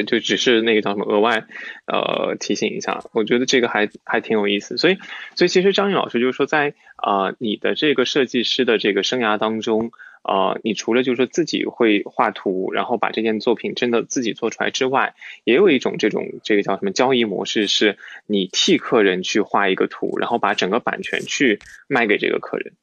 [0.06, 1.46] 就只是那个叫什么额外，
[1.86, 4.78] 呃，提醒一下，我觉得这个还还挺有意思。
[4.78, 4.98] 所以，
[5.36, 9.92] 所以其实张颖老师就是说，在啊你的这个设计师的这个生涯当中，
[10.24, 22.74] 呃，你除了就是说自己会画图，然后把这件作品真的自己做出来之外，也有一种这种这个叫什么交易模式，是你替客人去画一个图，然后把整个版权去卖给这个客人。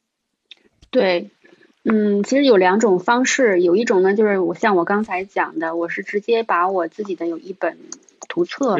[0.90, 1.30] 对。
[1.84, 7.76] 嗯，其实有两种方式，有一种呢，就是我像我刚才讲的，我是直接把我自己的有一本
[8.34, 8.76] 图册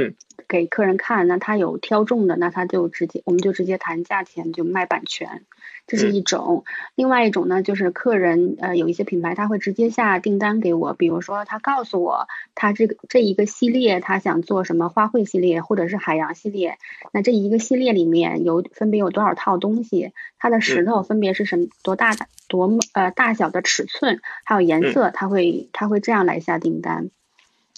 [0.49, 5.45] 给客人看，那他有挑中的，那他就直接我们就直接谈价钱，就卖版权。
[5.87, 6.65] 这是一种，
[6.97, 16.79] 另外一种呢，就是客人呃有一些品牌他会直接下订单给我，比如说他告诉我他这个这一个系列他想做什么花卉系列或者是海洋系列，
[17.13, 27.11] 那这一个系列里面有分别有多少套东西，它的石头分别是什么多大的多么呃大小的尺寸，还有颜色，他会他会这样来下订单。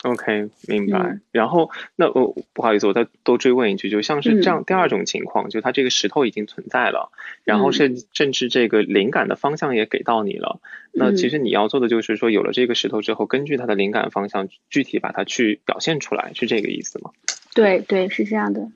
[0.02, 1.18] OK，明白。
[1.32, 7.10] 然后，那我不好意思，我再多追问一句，就像是这样，第二种情况，就它这个石头已经存在了，
[7.44, 10.60] 然后甚甚至这个灵感的方向也给到你了。
[10.92, 17.10] 那其实你要做的就是说，有了这个石头之后，根据它的灵感方向，具体把它去表现出来，是这个意思吗？
[17.54, 18.68] 对对，是这样的。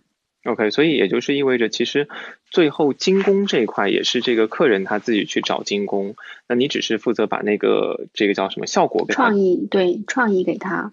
[0.45, 2.09] OK，所以也就是意味着，其实
[2.51, 6.17] 最后精工这一块也是这个客人他自己去找精工，
[6.49, 10.93] 那你只是负责把那个这个叫什么效果给创意，对创意给他。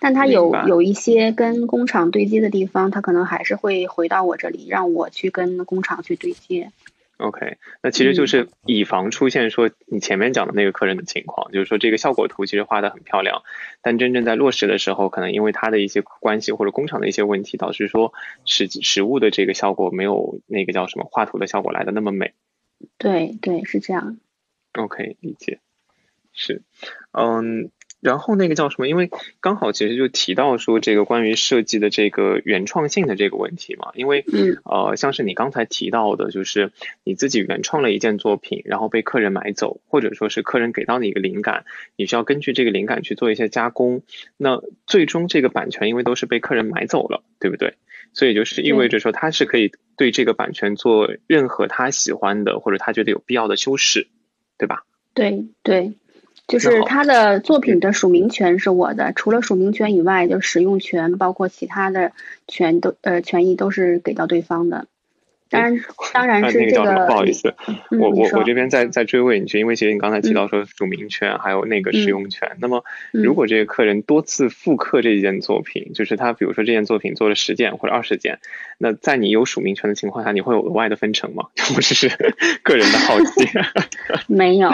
[0.00, 6.70] 但他有有一些跟工厂对接的地方，他可能还是会回到我这里，让我去跟工厂去对接。
[7.18, 13.42] OK，那其实就是以防出现说你前面讲的那个客人的情况，就是说这个效果图其实画的很漂亮，
[13.82, 18.12] 但真正在落实的时候，可能因为他的一些关系或者工厂的一些问题，导致说
[18.44, 22.34] 实实物的这个效果没有那个叫什么画图的效果来的那么美。
[22.98, 24.18] 对对，是这样。
[24.74, 25.58] OK，理解。
[26.32, 26.62] 是，
[27.10, 27.72] 嗯。
[28.00, 28.86] 然后那个叫什么？
[28.88, 33.90] 因为刚好其实就提到说这个关于设计的这个原创性的这个问题嘛。
[33.94, 34.24] 因为
[34.64, 36.70] 呃，像是你刚才提到的，就是
[37.02, 41.64] 你自己原创了一件作品，然后被客人买走，或者说是客人给到你一个灵感，
[41.96, 44.02] 你需要根据这个灵感去做一些加工。
[44.36, 47.74] 那最终这个版权因为都是被客人买走了，对不对？
[48.14, 54.06] 所以就是意味着说他是可以对这个版权做任何他喜欢的或者他觉得有必要的修饰，
[54.56, 54.84] 对吧？
[55.14, 55.92] 对对。
[56.48, 62.12] 就是他的作品的署名权是我的，除了署名权以外，就使用权包括其他的
[62.46, 64.86] 权都呃权益都是给到对方的。
[65.50, 65.80] 当然，
[66.12, 67.06] 当然是这个。
[67.06, 67.54] 不好意思，
[67.98, 78.40] 我我我这边在在追问一句，因为其实你刚才提到说署名权还有那个使用权，那么如果这个客人多次复刻这一件作品，就是他比如说这件作品做了十件或者二十件，
[78.78, 81.44] 那在你有署名权的情况下，你会有额外的分成吗？
[81.76, 82.08] 我只是
[82.62, 83.48] 个人的好奇。
[84.26, 84.70] 没有。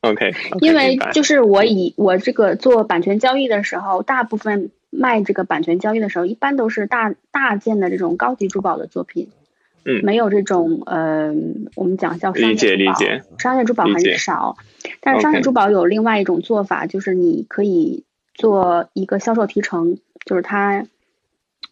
[0.00, 0.32] OK。
[0.60, 9.28] 因为就是我以我这个做版权交易的时候，大部分卖这个版权交易的时候，一般都是大大件的这种高级珠宝的作品。
[9.84, 11.32] 嗯，没有这种呃，
[11.74, 12.94] 我们讲叫商业珠宝，
[13.38, 14.56] 商业珠宝很少。
[15.00, 20.86] 但是商业珠宝有另外一种做法，就是你可以做一个销售提成，就是他，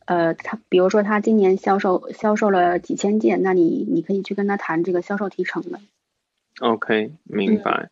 [0.06, 5.80] 呃，他比如说他今年销售销售了几千件，那你你可以去跟他谈这个销售提成的。
[6.60, 7.90] OK，明白。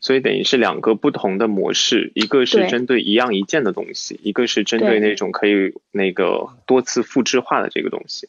[0.00, 8.28] 所以等于是两个不同的模式，一个是针对一样一件的东西，一个是针对那种可以那个多次复制化的这个东西。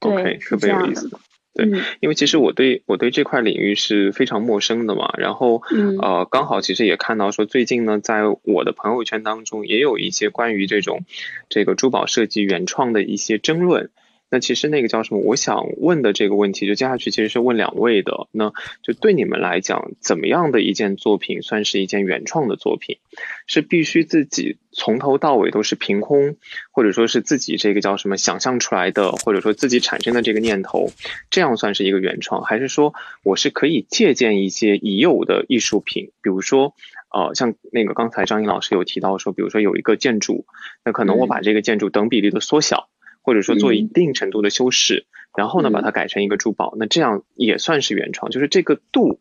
[0.00, 1.10] OK，特别有意思。
[1.54, 1.66] 对，
[1.98, 5.12] 因为其实我对我对这块领域是非常陌生的嘛。
[5.18, 5.60] 然后，
[6.00, 11.04] 呃，刚好其实也看到说，最近呢，在我的朋友圈当中，也有一些关于这种
[11.48, 13.90] 这个珠宝设计原创的一些争论。
[14.30, 15.20] 那其实那个叫什么？
[15.20, 18.28] 我想问的这个问题，就接下去其实是问两位的。
[18.30, 22.98] 那就对你们来讲，怎么样的一件作品算是一件原创的作品？
[23.46, 26.36] 是必须自己从头到尾都是凭空，
[26.70, 30.90] 或者说是自己这个叫什么想象出来的，或者说自己产生的这个念头，
[31.30, 32.42] 这样算是一个原创？
[32.42, 36.74] 还是说我是可以借鉴一些已有的艺术品，比如说，
[37.10, 40.44] 呃，像那个刚才张英老师有提到说，比如说有一个建筑，
[40.84, 42.90] 那可能我把这个建筑等比例的缩小。
[43.28, 45.04] 或者说做一定程度的修饰，
[45.36, 48.30] 然后呢把它改成一个珠宝，那这样也算是原创。
[48.30, 49.20] 就是这个度，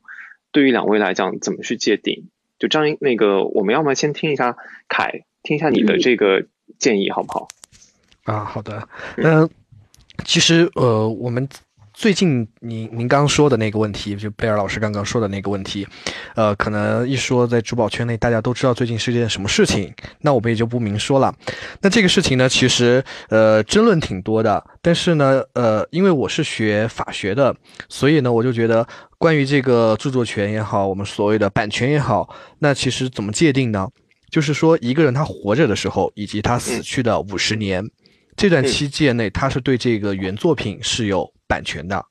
[0.54, 2.30] 对于两位来讲怎么去界定？
[2.58, 4.56] 就张那个，我们要么先听一下
[4.88, 6.46] 凯，听一下你的这个
[6.80, 7.50] 建议，好不好？
[8.24, 8.88] 啊，好的。
[9.18, 9.50] 嗯，
[10.24, 11.50] 其实呃，我们。
[11.98, 15.88] 最近您您刚刚说的那个问题，就贝尔老师刚刚说的那个问题，
[16.36, 19.92] 呃，可能一说在珠宝圈内，大家都知道最近是件什么事情，
[20.22, 21.34] 那我们也就不明说了。
[21.82, 27.56] 那这个事情呢，其实呃争论挺多的，但是呢，呃，因为我是学法学的，
[27.90, 28.88] 所以呢，我就觉得
[29.18, 32.30] 关于这个著作权也好，我们所谓的版权也好，
[32.60, 33.88] 那其实怎么界定呢？
[34.30, 37.84] 就是说一个人他活着的时候，以及他死去的五十年
[38.36, 41.34] 这段期间内，他是对这个原作品是有。
[41.48, 42.06] 版权的，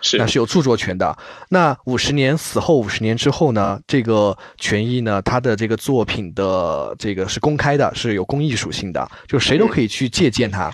[0.00, 1.16] 是那是有著作权的。
[1.48, 3.80] 那五十年死后五十年之后呢？
[3.86, 5.22] 这个权益呢？
[5.22, 10.72] 它的这个作品的这个是公开的，是有公益属性的，就谁都可以去借鉴它。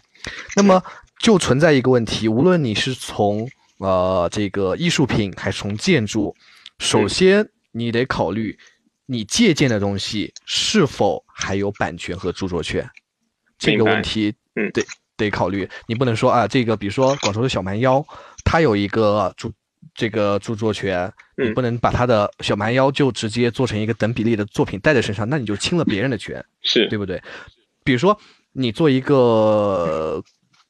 [0.56, 0.82] 那么
[1.18, 3.48] 就存在一个问题，无论你是从
[3.78, 6.34] 呃这个艺术品还是从建筑，
[6.78, 8.58] 首先你得考虑
[9.06, 12.88] 你借鉴的东西是否还有版权和著作权
[13.58, 14.34] 这个问题。
[14.54, 14.84] 嗯，对。
[15.22, 18.04] 得考虑，你不能说啊，这个比如说广州的小蛮腰，
[18.44, 19.50] 它有一个著
[19.94, 27.22] 这个著作权，你不能把它的小蛮腰就直接做成一个等比例的作品带在身上，那你就侵了别人的权， 是对不对？
[27.84, 28.16] 比如说
[28.52, 30.22] 你做一个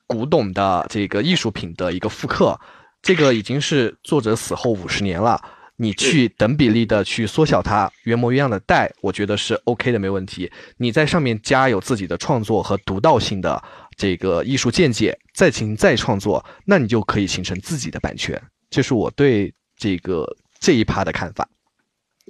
[0.06, 2.58] 古董的这个艺术品的一个复刻，
[3.02, 5.40] 这个已经是作者死后五十年了，
[5.76, 10.50] 你去等比例的去缩小它，原模原样的带，我觉得是 OK 的，没问题。
[10.78, 13.62] 你在上面加有自己的创作和独到性的。
[14.02, 18.42] 这个艺术见解再进行再创作，那你就可以形成自己的版权。
[18.68, 21.48] 这是我对这个这一趴的看法。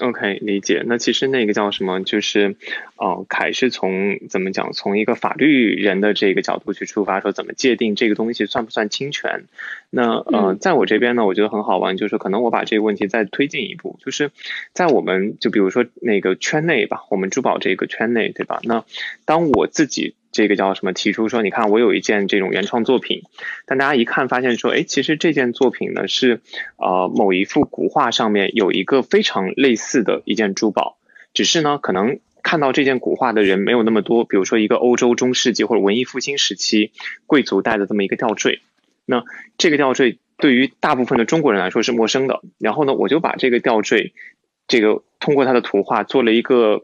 [0.03, 0.83] OK，理解。
[0.85, 2.03] 那其实那个叫什么？
[2.03, 2.57] 就是，
[2.97, 4.75] 哦，凯是从怎么讲？
[4.75, 9.45] 从一个法律人的这个角度去出发，说怎么界定这个东西算不算侵权？
[9.89, 14.31] 那呃，在我这边呢，我觉得很好玩，就是可能我把这个问题再推进一步，就是
[14.75, 18.61] 在我们就比如说那个圈内吧，我们珠宝这个圈内，对吧？
[18.64, 18.85] 那
[19.25, 20.14] 当我自己。
[20.33, 20.93] 这个叫什么？
[20.93, 23.22] 提出说，你看我有一件这种原创作品，
[23.66, 26.41] 但大家一看发现说，哎，其实这件作品呢是
[26.78, 30.97] 呃某一幅古画上面有一个非常类似的一件珠宝，
[31.35, 36.93] 只是呢可能看到这件古画的人没有那么多，比如说一个欧洲中世纪或者文艺复兴时期
[37.26, 38.62] 贵族戴的这么一个吊坠，
[39.05, 39.22] 那
[39.59, 42.41] 这个吊坠对于大部分的中国人来说是陌生的。
[42.59, 44.14] 然后呢，我就把这个吊坠，
[44.66, 46.83] 这个通过它的图画做了一个。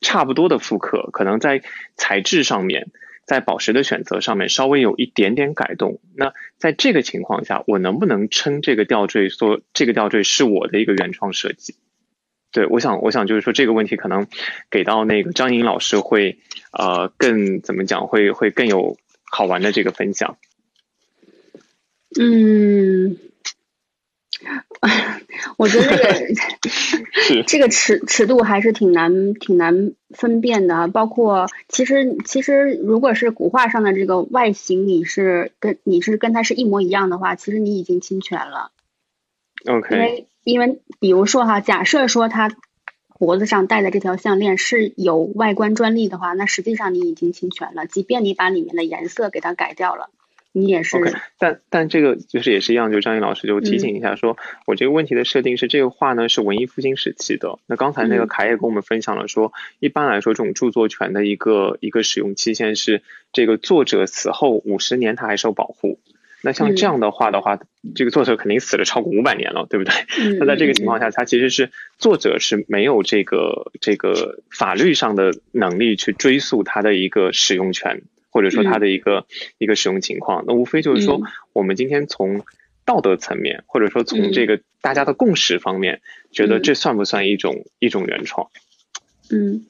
[0.00, 1.62] 差不多的复刻，可能在
[1.96, 2.90] 材质上面，
[3.24, 6.00] 在宝石的选择上面稍微有一点点改动。
[6.14, 11.74] 那在这个情况下，我能不能称这个吊坠说这个吊坠是我的一个原创设计？
[12.52, 14.26] 对，我想，我想就是说这个问题可能
[14.70, 16.38] 给到那个张颖老师会
[16.72, 18.96] 呃更怎么讲会会更有
[19.30, 20.36] 好玩的这个分享。
[22.18, 23.16] 嗯。
[25.58, 38.70] 我觉得这个 这个尺尺度还是挺难挺难分辨的，包括其实其实如果是古画上的这个外形，你是跟你是跟它是一模一样的话，其实你已经侵权了。
[39.66, 42.50] OK，因为因为比如说哈，假设说他
[43.18, 50.08] 脖子上戴的这条项链是有外观专利的话，那实际上你已经侵权了，即便你把里面的颜色给它改掉了。
[50.52, 54.36] 你也是，OK，但但这个就是也是一样，就张毅老师就提醒一下，说
[54.66, 57.60] 我这个问题的设定是这个画呢是文艺复兴时期的。
[57.66, 66.00] 那刚才那个凯也跟我们分享了说，一般来说这种著作权的一个一个使用期限是这个作者死后五十年他还受保护。
[66.42, 67.60] 那像这样的话的话，
[67.94, 69.92] 这个作者肯定死了超过五百年了，对不对？
[70.38, 78.02] 那在这个情况下，他其实是作者是没有这个这个法律上的能力去追溯他的一个使用权。
[78.30, 79.26] 或者说它的一个
[79.58, 81.20] 一个使用情况，那无非就是说，
[81.52, 82.42] 我们今天从
[82.84, 86.00] 道德层面，或者说从这个大家的共识方面，
[86.32, 88.48] 觉得这算不算一种一种原创？
[89.30, 89.66] 嗯，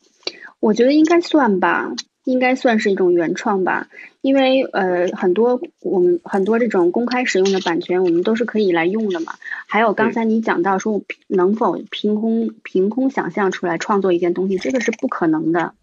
[0.61, 1.92] 我觉得应该算吧，
[2.24, 3.88] 应该算是一种原创吧，
[4.22, 9.34] 因为呃，很多我们很多这种公开使用的版权，我们都是可以来用的嘛。
[9.66, 15.74] 还有刚才你讲到说，能否凭空凭空想象出来创作一件东西，这个是不可能的。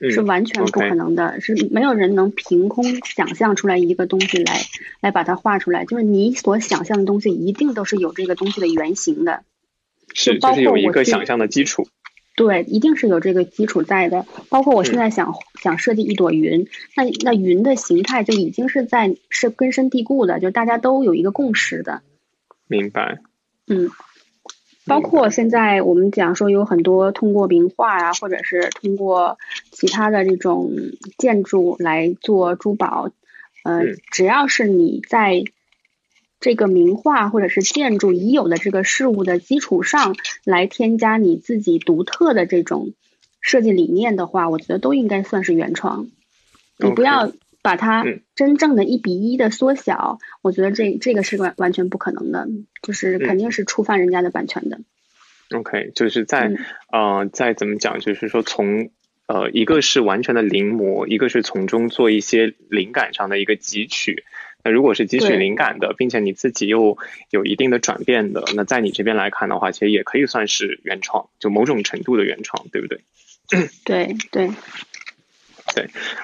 [0.00, 4.60] 是完全不可能的，是没有人能凭空想象出来一个东西来
[5.00, 5.84] 来把它画出来。
[5.84, 9.44] 就是你所想象的东西，一定都是有这个东西的原型的，
[10.12, 11.86] 是包括有一个想象的基础。
[12.36, 14.26] 对，一定是有这个基础在的。
[14.48, 16.66] 包括我现在想想设计一朵云，
[16.96, 22.02] 那那云的形态就已经是在是根深蒂固的，就大家都有一个共识的。
[22.66, 23.20] 明白。
[23.68, 23.90] 嗯。
[24.86, 29.38] 包括现在我们讲说有很多通过名画啊，或者是通过
[29.70, 30.72] 其他的这种
[31.16, 33.10] 建筑来做珠宝，
[33.64, 35.44] 呃，只要是你在
[36.40, 40.14] 这个名画或者是建筑已有的这个事物的基础上
[40.44, 42.92] 来添加你自己独特的这种
[43.40, 46.08] 设计理念的话，我觉得都应该算是原创。
[46.76, 47.32] 你不要
[47.64, 48.04] 把它
[48.34, 52.46] 真正的一比一的缩小，我觉得这这个是完完全不可能的，
[52.82, 54.80] 就是肯定是触犯人家的版权的。
[55.56, 56.52] OK，就是在
[56.92, 58.90] 呃，在怎么讲，就是说从
[59.26, 64.24] 呃，一个是完全的临摹，一个是从中做一些灵感上的一个汲取。
[64.62, 66.98] 那如果是汲取灵感的，并且你自己又
[67.30, 73.00] 有一定的转变的，那在你这边来看的话，其实也可以算是原创，就某种程度的原创，对不对？
[73.48, 74.16] 对对。
[74.30, 74.50] 对，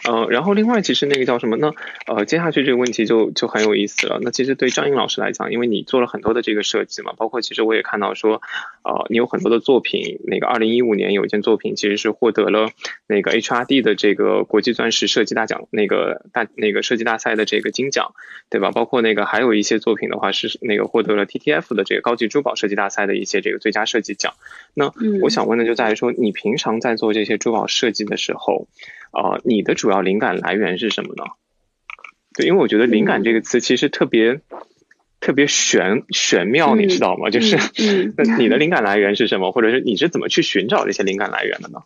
[0.05, 1.73] 呃，然后另外其实那个叫什么呢？
[2.07, 4.19] 呃，接下去这个问题就就很有意思了。
[4.23, 8.43] 那其实对张英老师来讲，因为你做了很多的这个设计嘛，包括其实我也看到说，
[8.83, 10.19] 呃，你有很多的作品。
[10.25, 12.71] 那个二零一五年有一件作品其实是获得了
[13.07, 18.15] 那个 HRD 的这个国际钻石设计大奖，那个大那个设计大赛的这个金奖，
[18.49, 18.71] 对吧？
[18.71, 24.35] 包括那个还有一些作品的话是那个获得了 TTF 的这个高级珠宝设计大赛的一些这个最佳设计奖。
[24.75, 24.93] 那
[25.23, 28.69] 我想问的就在于说，你平常在做这些珠宝设计的时候。
[29.11, 31.25] 啊，你的主要灵感来源是什么呢？
[32.35, 34.41] 对，因为我觉得“灵感”这个词其实特别
[35.21, 37.29] 特别玄玄妙，你知道吗？
[37.31, 37.59] 就是
[38.17, 41.81] 那你的灵感来源是什么，或者是你是怎么去寻找这些灵感来源的呢？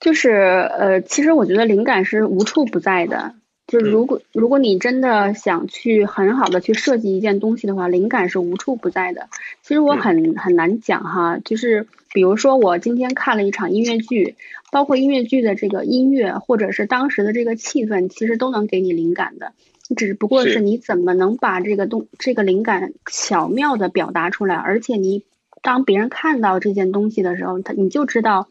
[0.00, 3.34] 就是呃，其实我觉得灵感是无处不在的。
[3.66, 9.28] 就是如果如果你真的想去很好的去设计一件东西的话，灵感是无处不在的。
[9.62, 14.36] 其实我很很难讲哈，就是比如说我今天看了一场音乐剧，
[14.70, 19.52] 包括音乐剧的这个音乐或者是当时的这个气氛，其实都能给你灵感的。
[19.96, 25.24] 只不过是你怎么能把这个东这个灵感巧妙的表达出来，而且你
[25.62, 28.48] 当别人看到这件东西的时候，他你就知道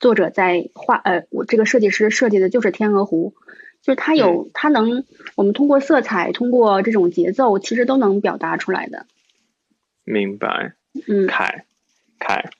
[0.00, 3.34] 作者在画呃，我这个设计师设计的就是天鹅湖。
[3.84, 5.04] 就是它有，它能，
[5.34, 9.04] 我们通过色彩，通过这种节奏，其实都能表达出来的。
[10.04, 10.72] 明白。
[11.06, 11.26] 嗯。
[11.26, 11.66] 凯，
[12.18, 12.50] 凯。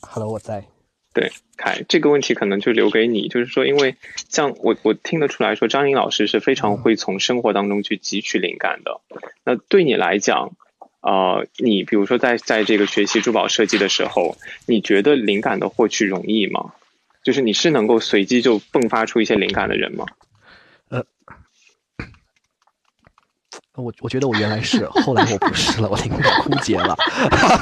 [0.00, 0.64] Hello，我在。
[1.12, 3.94] 对，凯，这个问题可能就留给你，就是说，因为
[4.28, 9.00] 像我，我听得出来说，张颖老师是非常会从生活当中去汲取灵感的。
[9.44, 10.56] 那对你来讲，
[11.02, 14.36] 呃，你比如说在在这个学习珠宝设计的时候，
[14.66, 16.74] 你觉得灵感的获取容易吗？
[17.22, 20.06] 就是你是能够随机就迸发出一些灵感的人吗？
[20.88, 21.04] 呃，
[23.74, 26.96] 我我觉得我原来是，后来我不是了，我灵感枯竭了。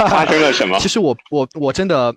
[0.09, 0.79] 发生了什么？
[0.79, 2.15] 其实我我我真的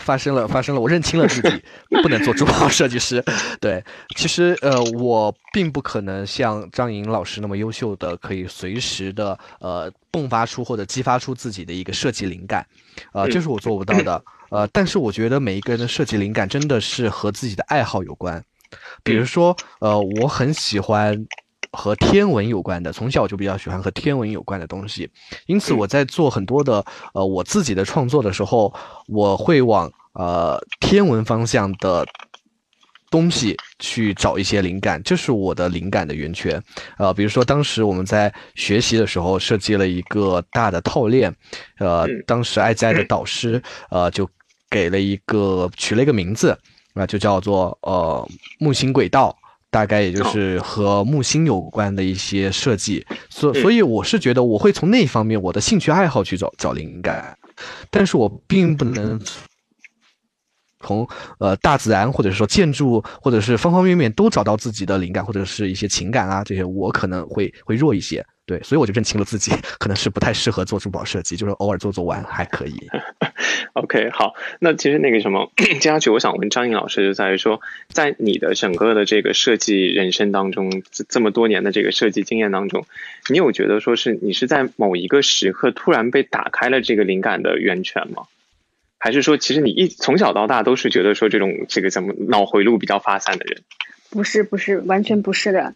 [0.00, 1.62] 发生了发生了，我认清了自己
[2.02, 3.22] 不能做珠宝设计师。
[3.60, 3.82] 对，
[4.16, 12.66] 其实呃，我并不可能像张莹老师那么优秀的，可以随时的呃迸发出或者激发出自己的一个设计灵感，
[13.12, 14.22] 呃，这是我做不到的。
[14.50, 18.42] 呃，但是我觉得每一个人的设计灵感真的是和自己的爱好有关，
[19.04, 21.26] 比如说，呃，我很喜欢
[21.72, 25.10] 和天文有关的，从小就比较喜欢和天文有关的东西，
[25.46, 28.74] 因此我在做很多的呃我自己的创作的时候，
[29.06, 32.06] 我会往呃天文方向的。
[33.12, 36.62] 东西去找一些灵感，这是我的灵感的源泉。
[36.96, 41.34] 呃，比如说当时我们在学习的时候设计了一个大的套链，
[41.80, 43.60] 呃，当时爱在的导师
[43.90, 44.30] 呃就
[44.70, 46.56] 给了一个取了一个名字，
[46.94, 48.24] 啊，就叫做呃
[48.60, 49.36] 木星轨道，
[49.70, 53.06] 大概也就是和木星有关的一些设计。
[53.28, 57.36] 所所以我是觉得我会从那方面我的兴趣爱好去找找灵感，
[57.90, 59.20] 但是我并不能。
[60.82, 61.06] 从
[61.38, 72.90] 呃大自然，或者说建筑，或者是方方面面都找到自己的灵感，或者是一些情感啊，这些我可能会会弱一些，对，所以我就认清了自己可能是不太适合做珠宝设计，就是偶尔做做玩还可以。
[73.74, 82.84] OK，好，那其实那个什么，接下去我想问张颖老师，就在于说，在你的整个的这个设计人生当中，这这么多年的这个设计经验当中，
[83.28, 88.24] 你有觉得说是你是在某一个时刻突然被打开了这个灵感的源泉吗？
[88.98, 93.62] 还是说，其实你一从小到大都是觉得说这种这个怎么脑回路比较发散的人？
[94.10, 95.72] 不是，不是，完全不是的。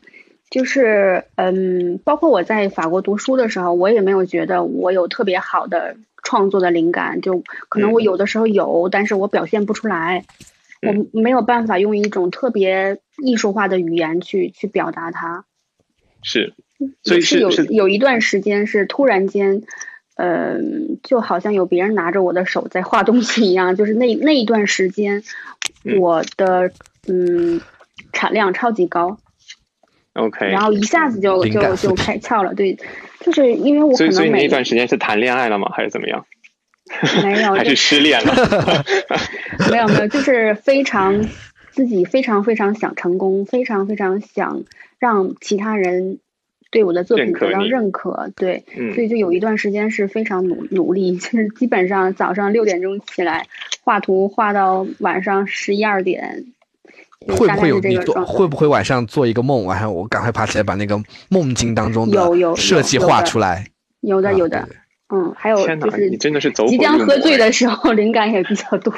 [0.51, 7.21] 就是嗯，包括我在法国读书的时候，我也没有觉得我有特别好的创作的灵感。
[7.21, 10.25] 就可能我有的时候有，但是我表现不出来，
[10.83, 15.45] 我没有办法用一种特别艺术化的语言去去表达它。
[16.23, 16.55] 是，
[17.03, 19.63] 所以是有有一段时间是突然间。
[20.17, 25.25] 嗯，就好像有别人拿着我的手在画东西一样，就是那那一段时间，
[25.99, 26.71] 我的
[27.09, 27.61] 嗯
[28.13, 29.19] 产量超级高
[30.15, 32.77] ，OK，然后一下子就就就开窍了，对，
[33.21, 36.25] 就是因为我可能所以那段时间是谈恋爱了吗，还是怎么样？
[37.23, 38.85] 没有， 还是失恋了？
[39.71, 41.27] 没有没有，就是非常
[41.71, 44.65] 自己非常非常想成功，非常非常想
[44.99, 46.19] 让其他人。
[46.71, 48.65] 对我的作品得到认可，对，
[48.97, 53.47] 所以就有一段时间是非常努努力，就是基本上早上六点钟起来
[53.85, 56.47] 画图，画到晚上十一二点，
[57.29, 58.15] 会不会有你做？
[58.25, 63.57] 会不会晚上做一个梦，晚上我赶快爬起来把那个梦境当中有有的设计画出来？
[63.57, 63.65] 啊
[64.05, 64.77] 有的有的对，
[65.17, 68.93] 嗯，还有就，是你真的是走即将喝醉的时候灵感也比较多。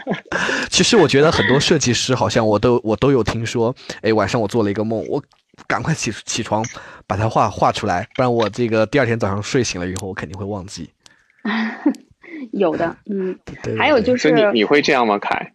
[0.70, 5.22] 其实我觉得很多设计师好像我都我都有听说，哎，晚上我做了一个梦，我
[5.66, 6.64] 赶快起起床
[7.06, 10.88] 把它画画出来，不然我这个第二天早上睡醒了以后，我肯定会忘记。
[12.52, 15.52] 有的，嗯，对还有就是所以你你会这样吗，凯？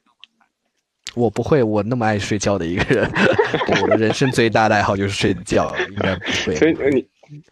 [1.16, 3.10] 我不会，我那么爱睡觉的一个人，
[3.82, 6.56] 我的人生最大的爱好就是睡觉，应该不会。
[6.56, 7.06] 所以呃你，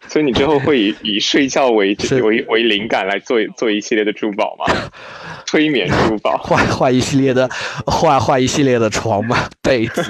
[0.06, 4.66] 所以你之后会以以睡觉为为为灵感来做做一系列的珠宝吗？
[5.46, 6.36] 催眠珠宝。
[6.38, 7.48] 画画一系列的
[7.86, 10.02] 画画一系列的床嘛、 被子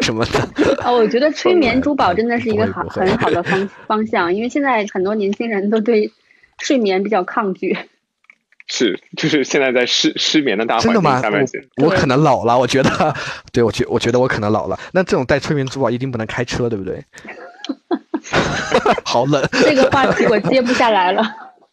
[0.00, 0.40] 什么的。
[0.84, 6.10] 哦，我觉得催眠珠宝真的是一个好很好的方方向，因为现在很多年轻人都对
[6.58, 7.76] 睡眠比较抗拒。
[8.74, 11.20] 是， 就是现在在失失眠的大环境真的吗？
[11.20, 11.46] 下面，
[11.76, 13.14] 我我可能老了，我觉得，
[13.52, 14.80] 对我觉我觉得我可能老了。
[14.94, 17.04] 那这种带催眠珠宝一定不能开车，对不对？
[19.04, 19.46] 好冷。
[19.52, 21.22] 这个话题我接不下来了。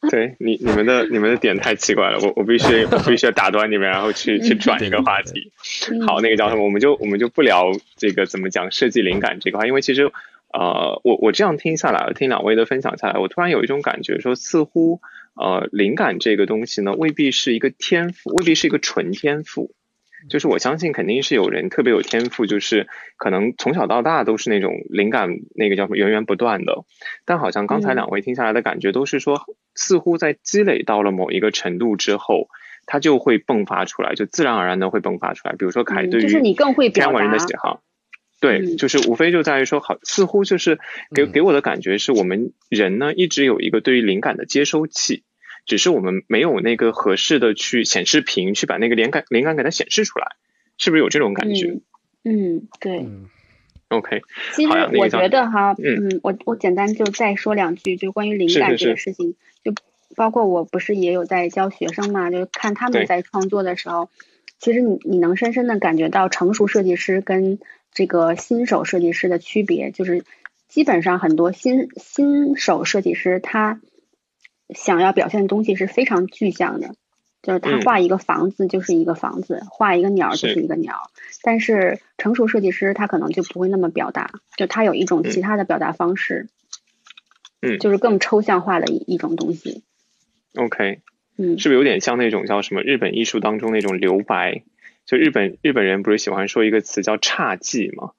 [0.11, 5.51] 对你你们的你们的点太奇怪了，我我必须我必须要打断你们，然后去去转一个话题。
[5.91, 6.63] 嗯好，那个叫什么？
[6.63, 10.11] 我们就我们就不聊这个怎么讲设计灵感这块，因为其实
[10.53, 15.01] 呃，我我这样听下来，听两位的分享下来，我突然有一种感觉，说似乎
[15.39, 19.73] 呃，灵感这个东西呢，未必是一个天赋，未必是一个纯天赋。
[20.29, 26.83] 就是我相信肯定是有人特别有天赋，就是可能从小到大都是那种灵感那个叫什么源源不断的，
[27.23, 32.49] 但好像刚才嗯两位听下来的感觉都是说，似乎在积累到了某一个程度之后，
[32.85, 35.55] 它就会迸发出来，就自然而然的会迸发出来。
[35.57, 36.27] 比如说凯对于
[36.89, 37.81] 天文人的达喜好，
[38.41, 40.79] 对，嗯就是无非就在于说，好，似乎就是
[41.15, 45.23] 给嗯给我的感觉是我们人呢一直有一个对于灵感的接收器，
[45.69, 50.35] 只是我们没有那个合适的去显示屏去把那个灵感灵感给它显示出来，
[50.77, 51.79] 是不是有这种感觉、
[52.25, 52.99] 嗯嗯，对。
[52.99, 53.29] 嗯。
[53.91, 54.21] O k
[54.53, 59.73] 其实我觉得哈，嗯嗯，我我简单就再说两句，就关于灵感这个是事情，就
[60.15, 64.11] 包括我不是也有在教学生嘛，就看他们在创作的时候，
[64.59, 67.57] 其实你你能深深的感觉到成熟设计师跟
[67.91, 70.23] 这个新手设计师的区别，就是
[70.67, 73.81] 基本上很多新新手设计师他
[74.73, 76.95] 想要表现的东西是非常具象的。
[77.41, 81.09] 就是他嗯画一个房子就是一个房子，画一个鸟就是是一个鸟，
[81.41, 86.49] 但是成熟设计师他可能就不会那么表达，就他有一种其他的表达方式，
[87.61, 89.83] 嗯就是更抽象化的一一种东西。
[90.55, 90.99] OK，
[91.37, 94.63] 嗯，是不是有点像那种叫什么日本艺术当中那种留白？
[95.05, 98.11] 就日本日本人不是喜欢说一个词叫侘寂吗？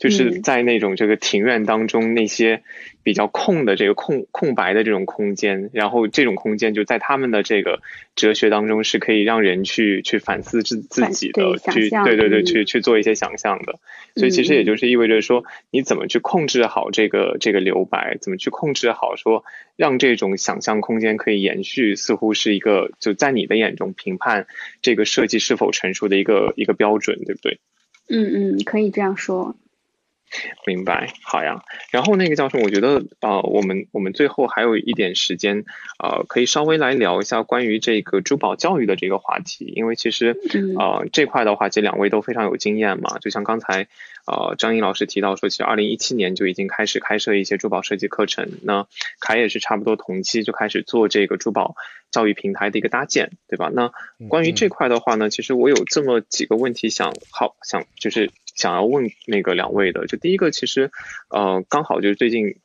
[0.00, 2.62] 就是嗯在那种这个庭院当中那些
[3.02, 7.82] 比较空的这个空空白的这种空间，然后这种空间就在他们的这个
[8.16, 13.78] 哲学当中是可以让人去去反思自自反己对的，去对对对，嗯去去做一些想象的。
[14.16, 19.44] 所以其实也就是意味着说，你怎么去控制好这个这个留白，怎么去控制好说
[19.76, 24.46] 让这种想象空间可以延续，似乎是一个就在你的眼中评判
[24.80, 27.60] 这个设计是否成熟的一个一个标准，对不对？
[28.08, 29.54] 嗯嗯，可以这样说。
[30.66, 31.62] 明白，好呀。
[31.90, 35.64] 然后那个教授，我觉得呃，我们我们最后还有一点时间，
[35.98, 43.18] 呃，可以稍微来聊一下关于这个珠宝教育的这个话题，因为其实嗯呃这块的话，其实两位都非常有经验嘛。
[43.18, 43.88] 就像刚才
[44.26, 48.86] 呃张英老师提到说，其实二零一七年就已经开始开设一些珠宝设计课程，那
[49.20, 51.74] 凯也是差不多同期就开始做这个珠宝
[52.10, 53.70] 教育平台的一个搭建，对吧？
[53.72, 53.92] 那
[54.28, 58.30] 关于这块的话呢，其实我有这么几个问题想好想就是
[58.60, 60.90] 想要问那个两位的，就第一个，其实
[61.30, 62.56] 呃刚好就是最近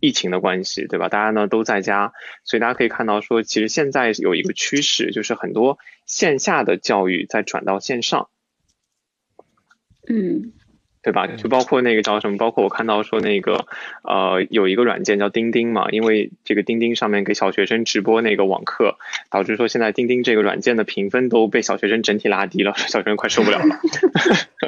[0.00, 1.08] 疫情的关系，对吧？
[1.08, 2.12] 大家呢都在家，
[2.44, 8.28] 所以大家可以看到说，其实现在有一个趋势，就是很多线下的教育在转到线上。
[10.08, 10.52] 嗯
[11.02, 11.26] 对吧？
[11.26, 13.66] 就包括那个叫什么，包括我看到说那个
[14.04, 18.96] 呃有一个软件叫钉钉嘛，因为这个钉钉上面给小学生直播那个网课，
[19.28, 23.80] 导致说现在钉钉这个软件的评分都被小学生整体拉低了， 小学生快受不了了。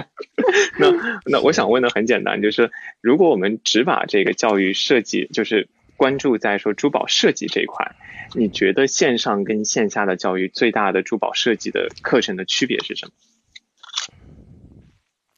[0.78, 2.70] 那那我想问的很简单，就是
[3.00, 7.92] 如果我们只把这个教育设计，就是关注在说珠宝设计这一块，
[8.34, 13.12] 你觉得线上跟线下的教育最大的珠宝设计的课程的区别是什么？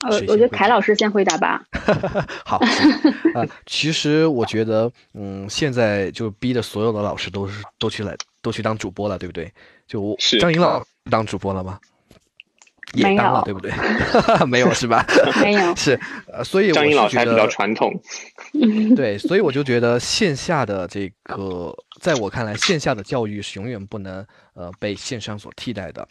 [0.00, 1.64] 呃，我觉得凯老师先回答吧。
[2.44, 2.90] 好，行
[3.34, 9.50] 啊、其实我觉得，嗯，现在就逼的所有的老师都是都去来都去当主播了，对不对？
[9.86, 11.78] 就我张颖老师当主播了吗？
[12.92, 13.72] 也没当了，有对不对？
[14.46, 15.04] 没有是吧？
[15.42, 15.98] 没有 是，
[16.32, 17.92] 呃，所以我张英是觉得老师还比较传统，
[18.94, 24.24] 对，所以我就觉得线下的这个，在我看来，线下的教育是永远不能
[24.54, 26.06] 呃被线上所替代的，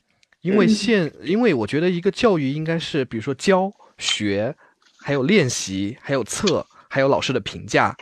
[0.46, 4.56] 因为现，因为我觉得一个教育应该是，比如说教学，
[5.00, 7.98] 还有练习，还有测，还有老师的评价，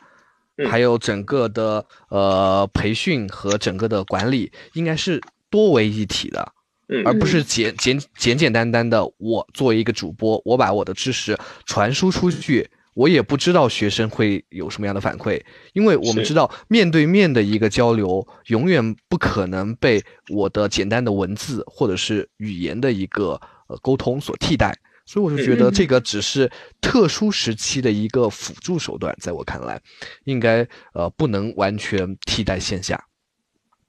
[0.57, 6.53] 嗯还有整个的呃培训和整个的管理，应该是多为一体的。
[6.89, 11.35] 嗯而不是简简简简单单的我作为一个主播，我把我的知识
[11.65, 15.41] 传输出去，我也不知道学生会有什么样的反馈，
[15.73, 24.77] 因为我们知道面对面的一个交流，永远不可能被我的简单的文字或者是语言的一个呃沟通所替代。
[25.05, 29.81] 所以我就觉得嗯这个只是特殊时期的一个辅助手段，在我看来，
[30.23, 33.03] 应该呃不能完全替代线下。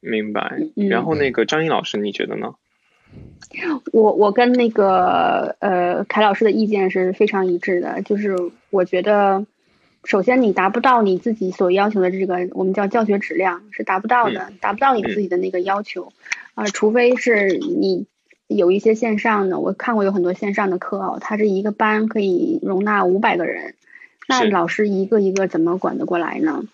[0.00, 0.59] 明白。
[0.76, 2.55] 嗯然后那个张英老师，你觉得呢？
[3.93, 8.37] 我我跟那个呃凯老师的意见是非常一致的，就是
[8.71, 9.47] 我觉得，
[10.03, 16.12] 首先你达不到你自己所要求的这个我们叫教学质量是达不到的，达不到你自己的那个要求，
[16.55, 18.07] 啊、除非是你
[18.49, 23.75] 有一些线上的，我看过有很多线上的课哦，它是一个班可以容纳五百个人，
[24.29, 26.65] 那老师一个一个怎么管得过来呢？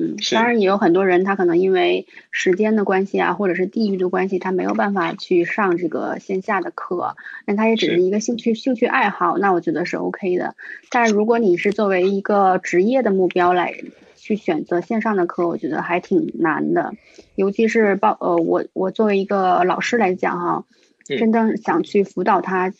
[0.00, 10.54] 嗯，当然也有很多人，他可能因为时间的关系啊，或者是地域的关系，他没有办法去上这个线下的课，那他也只是是一个兴趣兴趣爱好，那我觉得是 OK 的。
[10.88, 13.74] 但是如果你是作为一个职业的目标来
[14.14, 16.94] 去选择线上的课，我觉得还挺难的，
[17.34, 20.64] 尤其是报呃，我我作为一个老师来讲哈，
[21.08, 22.72] 嗯真正想去辅导他，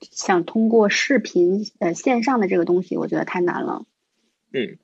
[0.00, 3.84] 想通过视频呃线上的这个东西，我觉得太难了。
[4.52, 4.78] 嗯，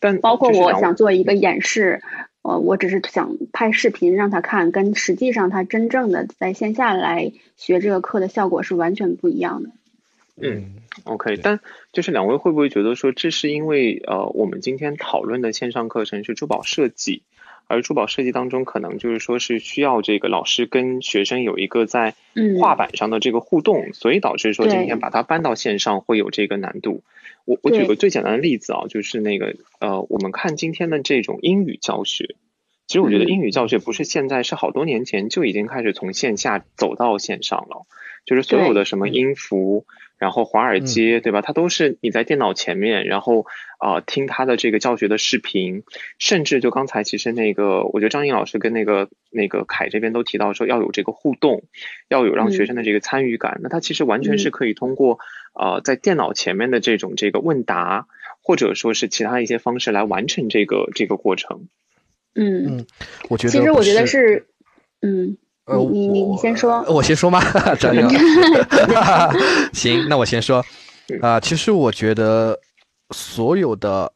[0.00, 2.02] 但包括我想做一个演示，
[2.42, 9.70] 呃，我只是想拍视频让他看，跟实际上他真正的在线下来学这个课的效果是完全不一样的。
[10.38, 11.60] 嗯 OK，但
[11.92, 17.22] 就是两位会不会觉得说，这是因为呃，我们今天讨论的线上课程是珠宝设计，
[17.66, 27.02] 而珠宝设计当中可能就是说是需要这个老师跟学生有一个在嗯画板上的这个互动，所以导致说今天把它搬到线上会有这个难度。
[27.44, 32.34] 我我举个最简单的例子啊，就是那个呃，我们看今天的这种英语教学。
[32.86, 37.86] 其实我觉得嗯英语教学不是现在，是好多年前就已经开始从线下走到线上了。
[38.24, 39.86] 就是所有的什么音符，
[40.18, 41.42] 然后华尔街，对吧？
[41.42, 43.46] 它都是你在电脑前面，然后
[43.78, 45.82] 啊、呃听他的这个教学的视频，
[46.18, 51.64] 甚至就刚才其实那个，我觉得张颖老师跟那个那个凯这边都提到说要有这个互动，
[52.08, 53.60] 要有让学生的这个参与感。
[53.62, 55.18] 那他其实完全是可以通过
[55.54, 58.06] 呃在电脑前面的这种这个问答，
[58.42, 61.68] 或者说是其他一些方式来完成这个这个过程。
[62.34, 62.86] 嗯，嗯，
[63.28, 64.46] 我觉得其实我觉得是，
[65.00, 65.36] 嗯，
[65.66, 67.40] 呃，你你你先说呃我先说吗？
[67.74, 68.08] 张颖，
[69.72, 70.64] 行，那我先说。
[71.20, 72.58] 啊、其实我觉得
[73.10, 74.12] 所有的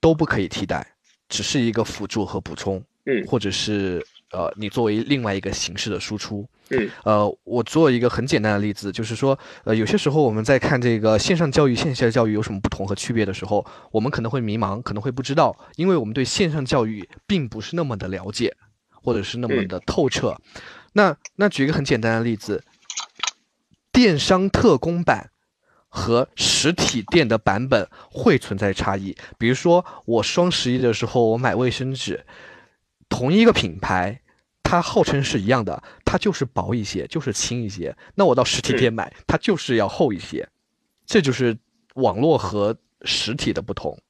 [0.00, 0.86] 都不可以替代，
[1.28, 6.46] 只是一个辅助和补充，嗯或者是呃，你作为另外一个形式的输出。
[6.70, 18.56] 嗯，呃，我做一个很简单的例子，就是说，呃，有些时候我们在看这个线上教育、线下教育有什么不同和区别的时候，我们可能会迷茫，可能会不知道，因为我们对线上教育并不是那么的了解，
[19.04, 20.36] 或者是那么嗯的透彻。
[20.94, 22.64] 那那举一个很简单的例子，
[23.92, 25.30] 电商特供版
[25.88, 29.14] 和实体店的版本会存在差异。
[29.38, 32.24] 比如说，我双十一的时候我买卫生纸，
[33.08, 34.20] 同一个品牌，
[34.62, 37.96] 它号称是一样的，它就是薄一些，就是轻一些。
[38.14, 40.48] 那我到实体店买，它就是要厚一些。
[41.04, 41.58] 这就是
[41.94, 44.00] 网络和实体的不同。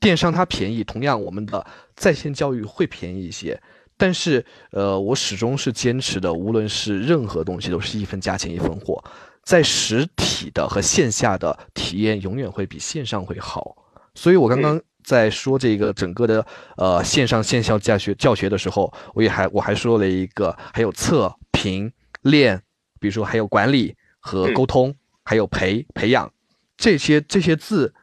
[0.00, 3.60] 电商它便宜，同样我们的在线教育会便宜一些。
[4.02, 9.00] 但是，呃，我始终是坚持的，无论是任何东西，都是一分价钱一分货。
[9.44, 13.76] 在实体的和线下的体验永远会比线上会好。
[14.16, 16.44] 所以我刚刚在说这个整个的
[16.76, 21.92] 呃线上线下教学教学的时候，我也还我还说了一个，还有测评
[22.22, 22.60] 练，
[22.98, 24.92] 比如说还有管理和沟通，
[25.22, 26.28] 还有培培养
[26.76, 27.94] 这些这些字。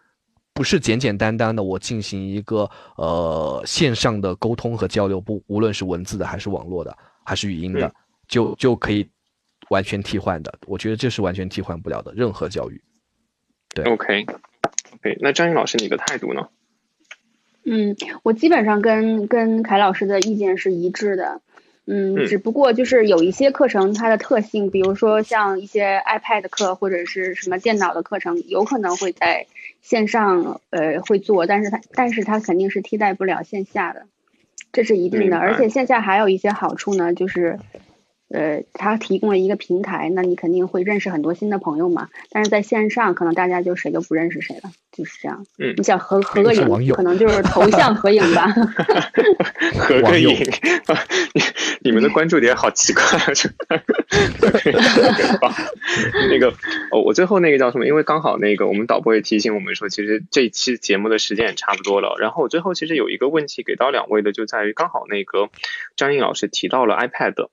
[0.60, 7.94] 不是简简单单的我进行一个呃线上的沟通和交流，不无论是文字的还是网络的还是语音的，嗯
[8.28, 9.08] 就就可以
[9.70, 10.54] 完全替换的。
[10.68, 12.84] 我觉得这是完全替换不了的任何教育。
[13.74, 14.26] 对 OK
[14.96, 16.50] OK，那张颖老师你的态度呢？
[17.64, 21.42] 嗯，我基本上跟跟凯老师的意见是一致的。
[21.86, 29.48] 嗯，嗯只不过就是有一些课程它的特性，比如说像一些 iPad 课或者是什么电脑的课程，有可能会在
[29.82, 34.06] 线上呃会做，但是它但是它肯定是替代不了线下的，
[34.72, 35.38] 这是一定的。
[35.38, 37.60] 而且线下还有一些好处呢，就是
[38.32, 42.10] 呃，它提供了一个平台，那你肯定会认识很多新的朋友嘛。
[42.30, 45.46] 但是在线上，可能大家就谁都不认识谁了，就是这样。
[45.58, 48.48] 嗯，你想合合个影，可能就是头像合影吧。
[49.78, 50.30] 合个影，
[51.34, 51.42] 你
[51.82, 53.34] 你们的关注点好奇怪啊！
[53.34, 53.50] 这
[56.30, 56.50] 那个，
[56.92, 57.88] 哦，我最后那个叫什么？
[57.88, 62.16] 因为刚好那个我们导播也提醒我们说，其实这一期节目的时间也差不多了。
[62.20, 65.50] 然后我最后其实有一个问题给到两位的，就在于刚好那个
[65.96, 67.50] 张颖老师提到了 iPad。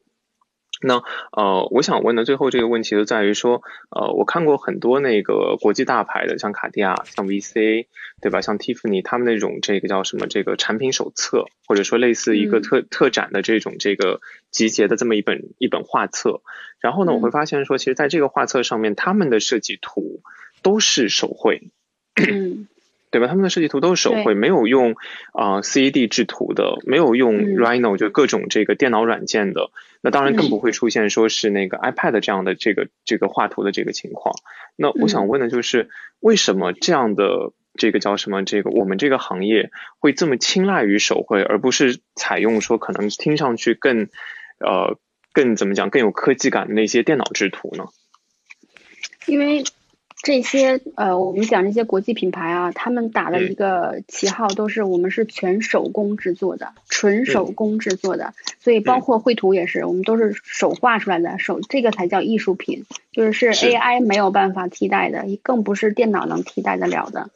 [0.83, 1.03] 那
[1.33, 7.87] 呃，我想问的最后这个问题就在于说，呃，我看过很多那个国际大牌的，像卡地亚、像 VCA，
[8.21, 8.41] 对吧？
[8.43, 14.21] 像 Tiffany 他们那种这个叫什么这个产品手册，或者说类似一个嗯特、特展的这种这个
[14.51, 16.43] 集结的这么一本一本画册。
[16.79, 20.21] 然后呢，我会嗯发现说，其实在这个画册上面，他们的设计图
[20.63, 21.71] 都是手绘。
[22.17, 22.69] 嗯
[23.11, 23.29] 对吧？
[23.29, 24.93] 他们的设计图都是手绘，没有用
[25.33, 29.71] 啊、呃 CAD 制图的，没有用嗯 Rhino 就各种这个电脑软件的。
[30.03, 34.35] 那当然更嗯不会出现说是那个 iPad 这样的这个这个画图的这个情况。
[34.77, 35.89] 那我想嗯问的就是，
[36.21, 38.45] 为什么这样的这个叫什么？
[38.45, 44.09] 这个我们这个行业会这么青睐于手绘，而不是采用说可能听上去更
[44.59, 44.99] 呃
[45.33, 47.87] 更怎么讲更有科技感的那些电脑制图呢？
[49.27, 49.65] 因为
[50.27, 67.31] 这些呃，我们讲这些国际品牌啊，他们打的嗯一个旗号都是我们是全手工制作的，纯手工制作的，所以包括绘图也是，我们都是手画出来的，手这个才叫艺术品，就是是 AI 没有办法替代的，更不是电脑能替代得了的。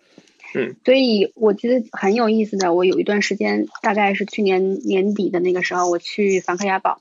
[0.56, 7.00] 嗯，所以我觉得很有意思的，我有一段时间，大概是去年年底的那个时候，我去梵克雅宝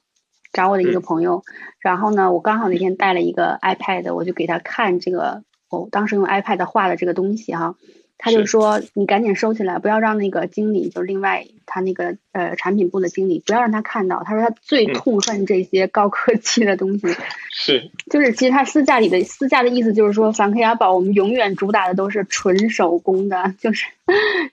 [0.53, 1.01] 找我的一个嗯。
[1.01, 1.41] 朋友，
[1.79, 7.75] 然后呢，我刚好那天带了一个 iPad，我就给他看这个，我当时用 iPad 画的这个东西哈，
[8.17, 14.93] 他就说你赶紧收起来，不要让那个经理，就是另外他那个呃产品部的经理，不要让他看到，他说他最嗯。
[14.93, 17.07] 痛恨这些高科技的东西，
[17.53, 17.91] 是。
[18.09, 23.85] 就是其实他私下里的私下的意思就是说，梵克雅宝我们永远主打的都是纯手工的，就是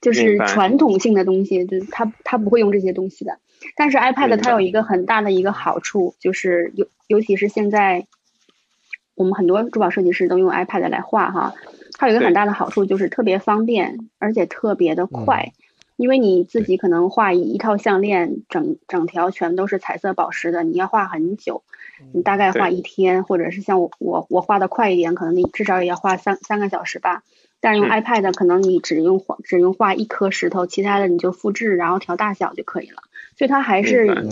[0.01, 3.39] 就是传统性的东西，就是他他不会用这些东西的。
[3.75, 8.07] 但是 iPad 它有一个很大的一个好处，就是尤尤其是现在
[9.17, 11.55] 我们很多珠宝设计师都用 iPad 来画哈，
[11.99, 15.53] 它有一个很大的好处就是特别方便，而且特别的快。
[15.97, 21.63] 因为你自己可能画一一套项链，整整条全都是彩色宝石的，你要画很久，
[22.13, 27.23] 你大概画一天，或者是像我我我画的快一点，可能你至少也要画三三个小时吧。
[27.61, 32.99] 但是用嗯 iPad 可能你只用画只用画一颗石头，其他的你就复制，然后调大小就可以了。
[33.39, 34.29] 所以它还是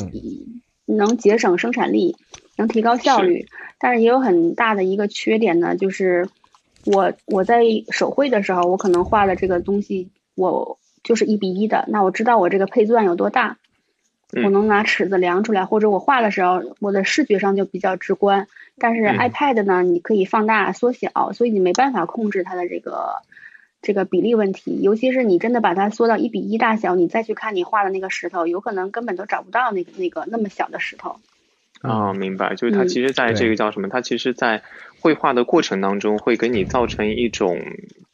[0.84, 2.16] 能节省生产力，
[2.56, 3.46] 能提高效率，
[3.78, 6.28] 但是也有很大的一个缺点呢，就是
[6.84, 13.58] 我我在手绘的时候，我可能画的这个东西我就是一比一的，那我知道我这个配钻有多大，
[14.32, 18.46] 嗯我能拿尺子量出来，或者我画的时候我的视觉上就比较直观。
[18.78, 23.22] 但是嗯 iPad 呢，你可以放大缩小，所以你没办法控制它的这个
[23.82, 24.80] 这个比例问题。
[24.80, 31.16] 尤其是你真的把它缩到一比一大小，你再去看你画的那个石头，有可能根本都找不到那个那个那么小的石头。
[31.84, 33.88] 啊，明白，就是它嗯其实在这个叫什么？
[33.88, 34.62] 它其实，在
[35.00, 37.60] 绘画的过程当中，会给你造成一种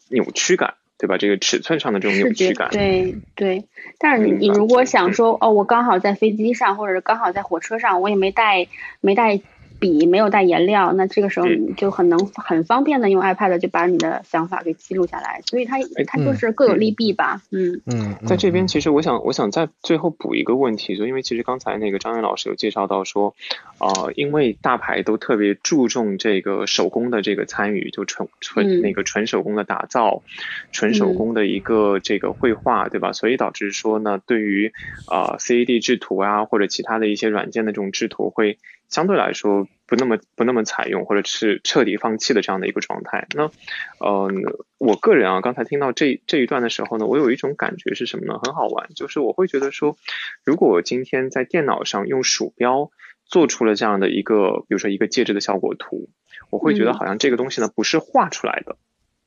[0.09, 1.17] 扭曲感，对吧？
[1.19, 3.65] 这个尺寸上的这种扭曲感，对对，
[3.99, 8.67] 但是你你如果想说哦，我刚好在飞机上，或者是刚好在火车上，我也没带
[9.01, 9.41] 没带
[9.81, 17.81] 笔，没有带颜料，那这个时候嗯你就很能很方便的用 iPad 就把你的想法给记录下来，所以它它就嗯是各有利弊吧，嗯。
[17.87, 18.69] 嗯，在这边，嗯。
[18.69, 23.35] 其实我想，我想再最后补一个问题，就因为其实刚才那个张岩老师有介绍到说，
[23.79, 28.81] 呃，因为大牌都特别注重这个手工的这个参与，就纯纯嗯。
[28.83, 30.23] 那个纯手工的打造，
[30.71, 33.13] 纯手工的一个这个绘画，对吧？
[33.13, 34.73] 所以导致说呢，对于
[35.11, 38.59] 呃 CAD 制图啊或者其他的一些软件的这种制图会
[38.91, 43.27] 相对来说不那么不那么采用，或者是彻底放弃的这样的一个状态。
[43.35, 43.51] 那
[43.99, 44.31] 呃，
[44.79, 48.39] 我个人啊，刚才听到这这一段的时候呢，我有一种感觉是什么呢？
[48.43, 49.97] 很好玩，就是我会觉得说，
[50.45, 52.91] 如果我今天在电脑上用鼠标
[53.25, 56.11] 做出了这样的一个，比如说一个介质的效果图，
[56.51, 58.77] 我会觉得嗯好像这个东西呢不是画出来的。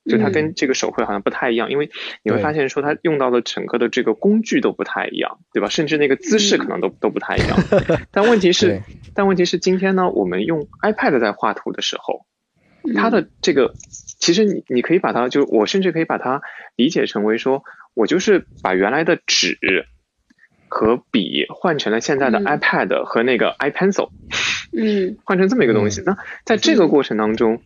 [0.05, 0.31] 就它嗯。
[0.31, 1.89] 跟这个手绘好像不太一样，因为
[2.23, 5.69] 你会发现说它用到的整个的这个工具都不太一样，对吧？
[5.69, 7.57] 甚至那个姿势可能都、都不太一样。
[8.11, 8.81] 但问题是，
[9.13, 12.25] 但问题是今天呢，我们用 iPad 在画图的时候，
[12.83, 13.73] 嗯它的这个，
[14.19, 16.41] 其实你你可以把它，就我甚至可以把它
[16.75, 19.57] 理解成为说，我就是把原来的纸
[20.67, 22.45] 和笔换成了现在的嗯。
[22.45, 24.09] iPad 和那个 iPencil，
[24.77, 25.17] 嗯。
[25.23, 26.01] 换成这么一个东西。
[26.05, 27.61] 那在这个过程当中，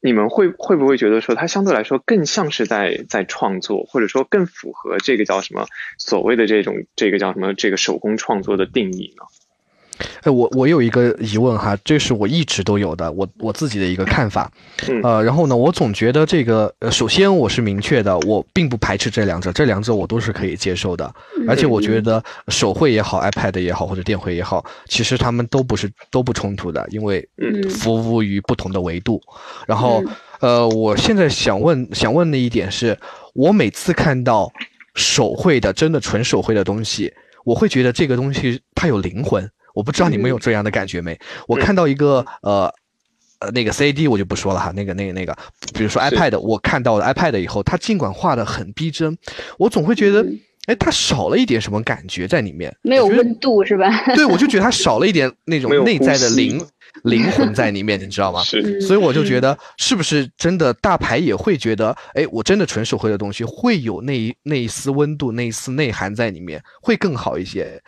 [0.00, 5.66] 你们会会不会觉得说，它相对来说更像是在在创作，或者说更符合这个叫什么
[5.98, 9.24] 所谓的这种这个叫什么这个手工创作的定义呢？
[10.22, 14.50] 哎，我我有一个疑问哈，这是我一直都有的，我我自己的一个看法，
[15.02, 21.12] 呃，然后呢，我总觉得这个，呃，首先我是明确的，我并不排斥这两者，这两者我都是可以接受的，
[21.48, 27.26] 而且我觉得手绘也好，iPad 也好，或者电绘也好，其实他们都不是都不冲突的，因为
[27.68, 29.20] 服务于不同的维度。
[29.66, 30.02] 然后，
[30.40, 32.96] 呃，我现在想问想问的一点是，
[33.34, 34.50] 我每次看到
[34.94, 37.12] 手绘的，真的纯手绘的东西，
[37.44, 39.48] 我会觉得这个东西它有灵魂。
[39.74, 41.18] 我不知道你们有这样的感觉没？
[41.46, 42.72] 我看到一个呃
[43.40, 45.36] 呃那个 CAD 我就不说了哈，那个那个那个，
[45.74, 49.16] 比如说 iPad，我看到了 iPad 以后，它尽管画的很逼真，
[49.58, 50.26] 我总会觉得，
[50.66, 53.88] 哎，它少了一点什么感觉在里面，没有温度是吧？
[54.14, 56.62] 对，我就觉得它少了一点那种内在的灵
[57.04, 58.42] 灵魂在里面，你知道吗？
[58.44, 67.80] 是，所以我就觉得，是不是真的大牌也会觉得，哎，我真的纯手绘的东西会有那一那一丝温度，那一丝内涵在里面，会更好一些。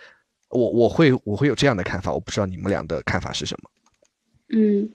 [0.52, 3.70] 我我会我会有这样的看法，我不知道你们俩的看法是什么。
[4.54, 4.90] 嗯，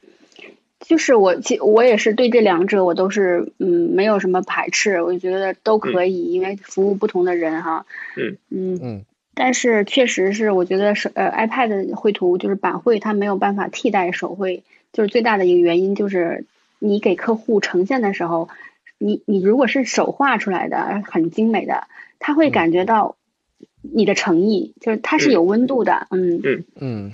[0.80, 7.88] 就是我其我也是对这两者我都是嗯没有什么排斥，我觉得都可以，因为服务不同的人哈。
[8.16, 9.06] 嗯嗯嗯。
[9.34, 16.46] 但是确实是我觉得手呃 iPad 绘图就是板绘它没有办法替代手绘，就是最大的一个原因就是
[16.78, 18.50] 你给客户呈现的时候，
[19.00, 21.88] 你你如果是手画出来的很精美的，
[22.20, 23.16] 他会感觉到。
[23.94, 27.14] 你的诚意就是它是有温度的，嗯嗯嗯。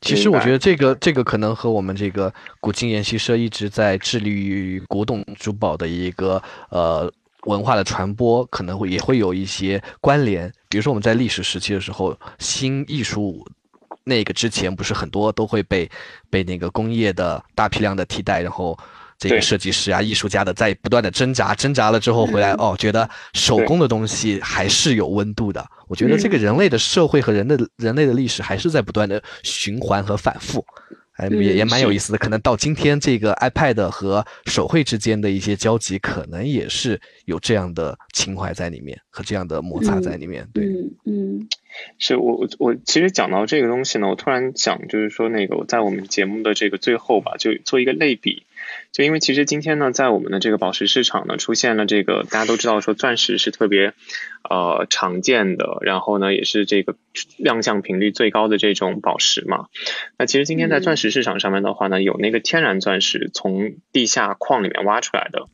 [0.00, 7.10] 其实我觉得这个这个可能和我们这个古今研习社一直在致力于古董珠宝的一个呃
[7.46, 10.52] 文化的传播，可能会也会有一些关联。
[10.68, 13.44] 比如说我们在历史时期的时候，新艺术
[14.04, 15.90] 那个之前不是很多都会被
[16.30, 18.78] 被那个工业的大批量的替代，然后。
[19.18, 25.64] 这个设计师啊，艺术家的在不断的挣扎，挣扎了之后回来哦，觉得手工的东西还是有温度的。
[25.92, 30.64] 我觉得这个人类的社会和人的人类的历史还是在不断的循环和反复，
[31.18, 32.18] 哎，也也蛮有意思的。
[32.18, 40.48] 可能到今天，这个 iPad 和手绘之间的一些交集，可能也是有这样的情怀在里面和这样的摩擦在里面。
[40.54, 40.64] 对，
[41.04, 41.46] 嗯，
[41.98, 48.44] 是我我其实讲到这个东西呢，我突然想就是说那个我在我们节目的这个最后吧，就做一个类比。
[48.92, 53.94] 就因为其实今天呢，在我们的这个宝石市场呢，出现了这个大家都知道说钻石是特别
[54.48, 56.94] 呃常见的，然后呢也是这个
[57.38, 59.66] 亮相频率最高的这种宝石嘛。
[60.18, 65.48] 那其实今天在钻石市场上面的话呢，有那个天然钻石从地下矿里面挖出来的，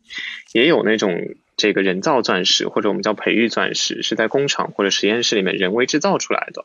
[0.53, 1.37] 也有那种。
[1.59, 6.65] 这个人造钻石或者我们叫培育钻石，是在工厂或者实验室里面人为制造出来的，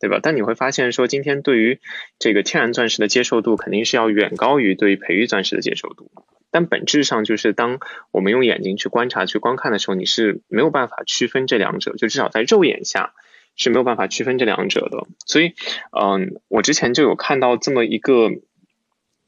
[0.00, 0.20] 对吧？
[0.22, 1.80] 但你会发现说，今天对于
[2.20, 6.10] 这个天然钻石的接受度肯定是要远高于对于培育钻石的接受度。
[6.50, 7.80] 但本质上就是，当
[8.12, 13.12] 我们用眼睛去观察、去观看的时候，你是没有办法区分这两者，就至少在肉眼下
[13.56, 15.08] 是没有办法区分这两者的。
[15.26, 15.54] 所以，
[15.90, 18.30] 嗯，我之前就有看到这么一个。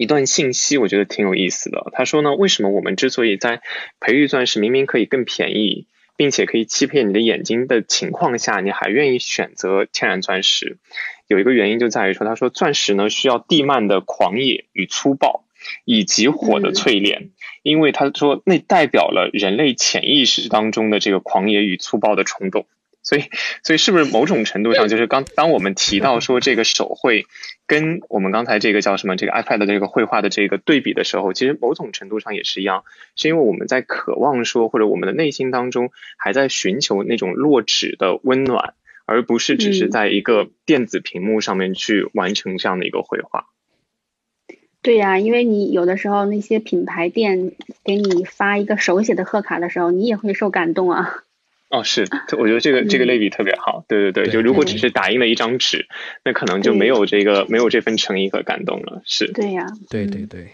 [0.01, 1.91] 一段信息，我觉得挺有意思的。
[1.93, 3.61] 他说呢，为什么我们之所以在
[4.01, 10.79] 培育钻石明明可以更便宜，并且可以欺骗你的眼睛的情况下，你还愿意选择天然钻石？
[11.27, 15.45] 有一个原因就在于说，他说钻石呢需要地幔的狂野与粗暴，
[15.85, 17.33] 以及火的淬炼，
[17.63, 22.65] 因为他说那代表了人类潜意识当中的这个狂野与粗暴的冲动。
[23.11, 23.25] 所以，
[23.65, 27.27] 所以是不是某种程度上，就是刚当我们提到说这个手绘
[27.67, 32.85] 跟我们刚才这个叫什么这个 iPad 的这个绘画的这个对比的时候，其实某种程度上也是一样，
[33.17, 38.75] 是因为我们在渴望说，或者我们的内心当中还在寻求那种落纸的温暖，
[39.07, 43.47] 而不是只是在一个电子屏幕上面去完成这样的一个绘画。
[44.83, 51.25] 对呀，因为你有的时候那些品牌店给你发一个手写的贺卡的时候，你也会受感动啊。
[51.71, 52.05] 哦，是，
[52.37, 53.85] 我觉得这个这个类比特别好。
[53.87, 55.87] 对对对，就如果只是打印了一张纸，
[56.25, 59.03] 那可能就没有这个没有这份诚意和感动了。
[59.07, 60.49] 是，对呀，对对对，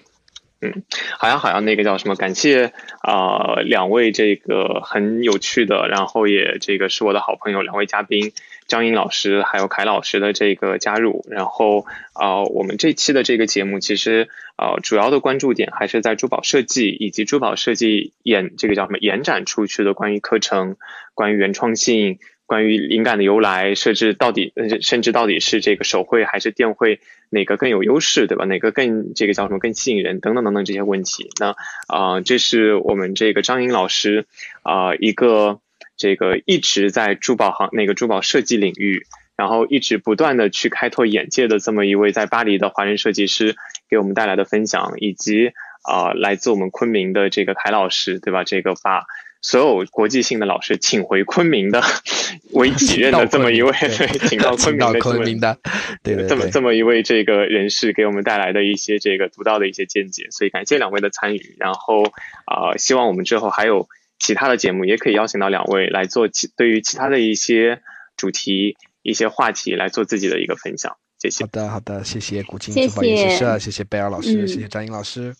[0.60, 0.82] 嗯，
[1.18, 2.16] 好像好像那个叫什么？
[2.16, 8.32] 感谢啊，两位这个很有趣的，然后也这个是我的好朋友，两位嘉宾。
[8.68, 20.76] 张颖老师还有凯老师的这个加入，然后啊，我们这期的这个节目其实啊，主要的关注点还是在珠宝设计以及珠宝设计延这个叫什么延展出去的关于课程、
[21.14, 26.98] 关于原创性、关于灵感的由来、设置到底甚至到底是这个手绘还是电绘
[27.30, 28.46] 哪个更有优势，对吧？
[28.46, 31.30] 哪个更这个叫什么更吸引人等等等等这些问题。
[31.38, 31.54] 那
[31.86, 34.26] 啊，这是我们这个张颖老师
[34.62, 35.60] 啊一个。
[35.96, 43.56] 这个一直在珠宝行那个珠宝设计领域，然后一直不断的去开拓眼界的这么一位在巴黎的华人设计师
[43.88, 48.44] 给我们带来的分享，以及啊来自我们昆明的这个凯老师，对吧？
[48.44, 49.04] 这个把
[49.42, 51.80] 所有国际性的老师请回昆明的
[52.52, 55.56] 为己任的这么一位，对， 请到昆明的昆明的，
[56.02, 62.02] 对对，这么这么一位这个人士给我们带来的一些这个独到的一些见解，所以感谢两位的参与，然后
[62.46, 63.88] 啊，希望我们之后还有
[64.18, 67.82] 其他的节目，也可以邀请到两位来做其对于其他的一些
[68.16, 70.96] 主题、一些话题来做自己的一个分享。
[71.18, 71.44] 谢谢。
[71.44, 75.34] 好的，好的，谢谢古今珠宝研习社，谢谢贝尔老师，谢谢张英老师。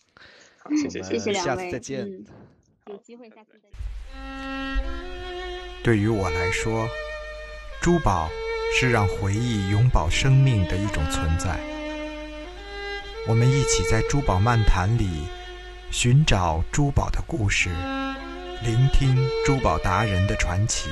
[0.59, 2.07] 好，谢谢，谢谢两位，下次再见。
[2.87, 3.77] 有机会下次再见。
[5.83, 6.89] 对于我来说，
[7.81, 8.29] 珠宝
[8.75, 11.59] 是让回忆永葆生命的一种存在。
[13.29, 15.09] 我们一起在珠宝漫谈里
[15.91, 17.71] 寻找珠宝的故事，
[18.63, 20.89] 聆听珠宝达人的传奇。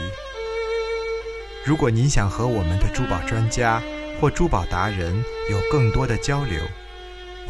[1.64, 3.82] 如果您想和我们的珠宝专家
[4.20, 6.60] 或珠宝达人有更多的交流，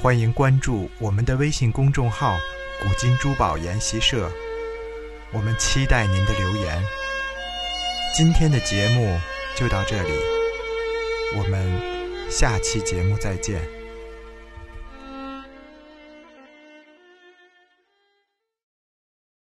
[0.00, 2.38] 欢迎关注我们的微信公众号
[2.80, 4.30] “古今珠宝研习社”。
[5.32, 6.82] 我们期待您的留言。
[8.14, 9.18] 今天的节目
[9.56, 10.12] 就到这里，
[11.36, 11.80] 我们
[12.30, 13.73] 下期节目再见。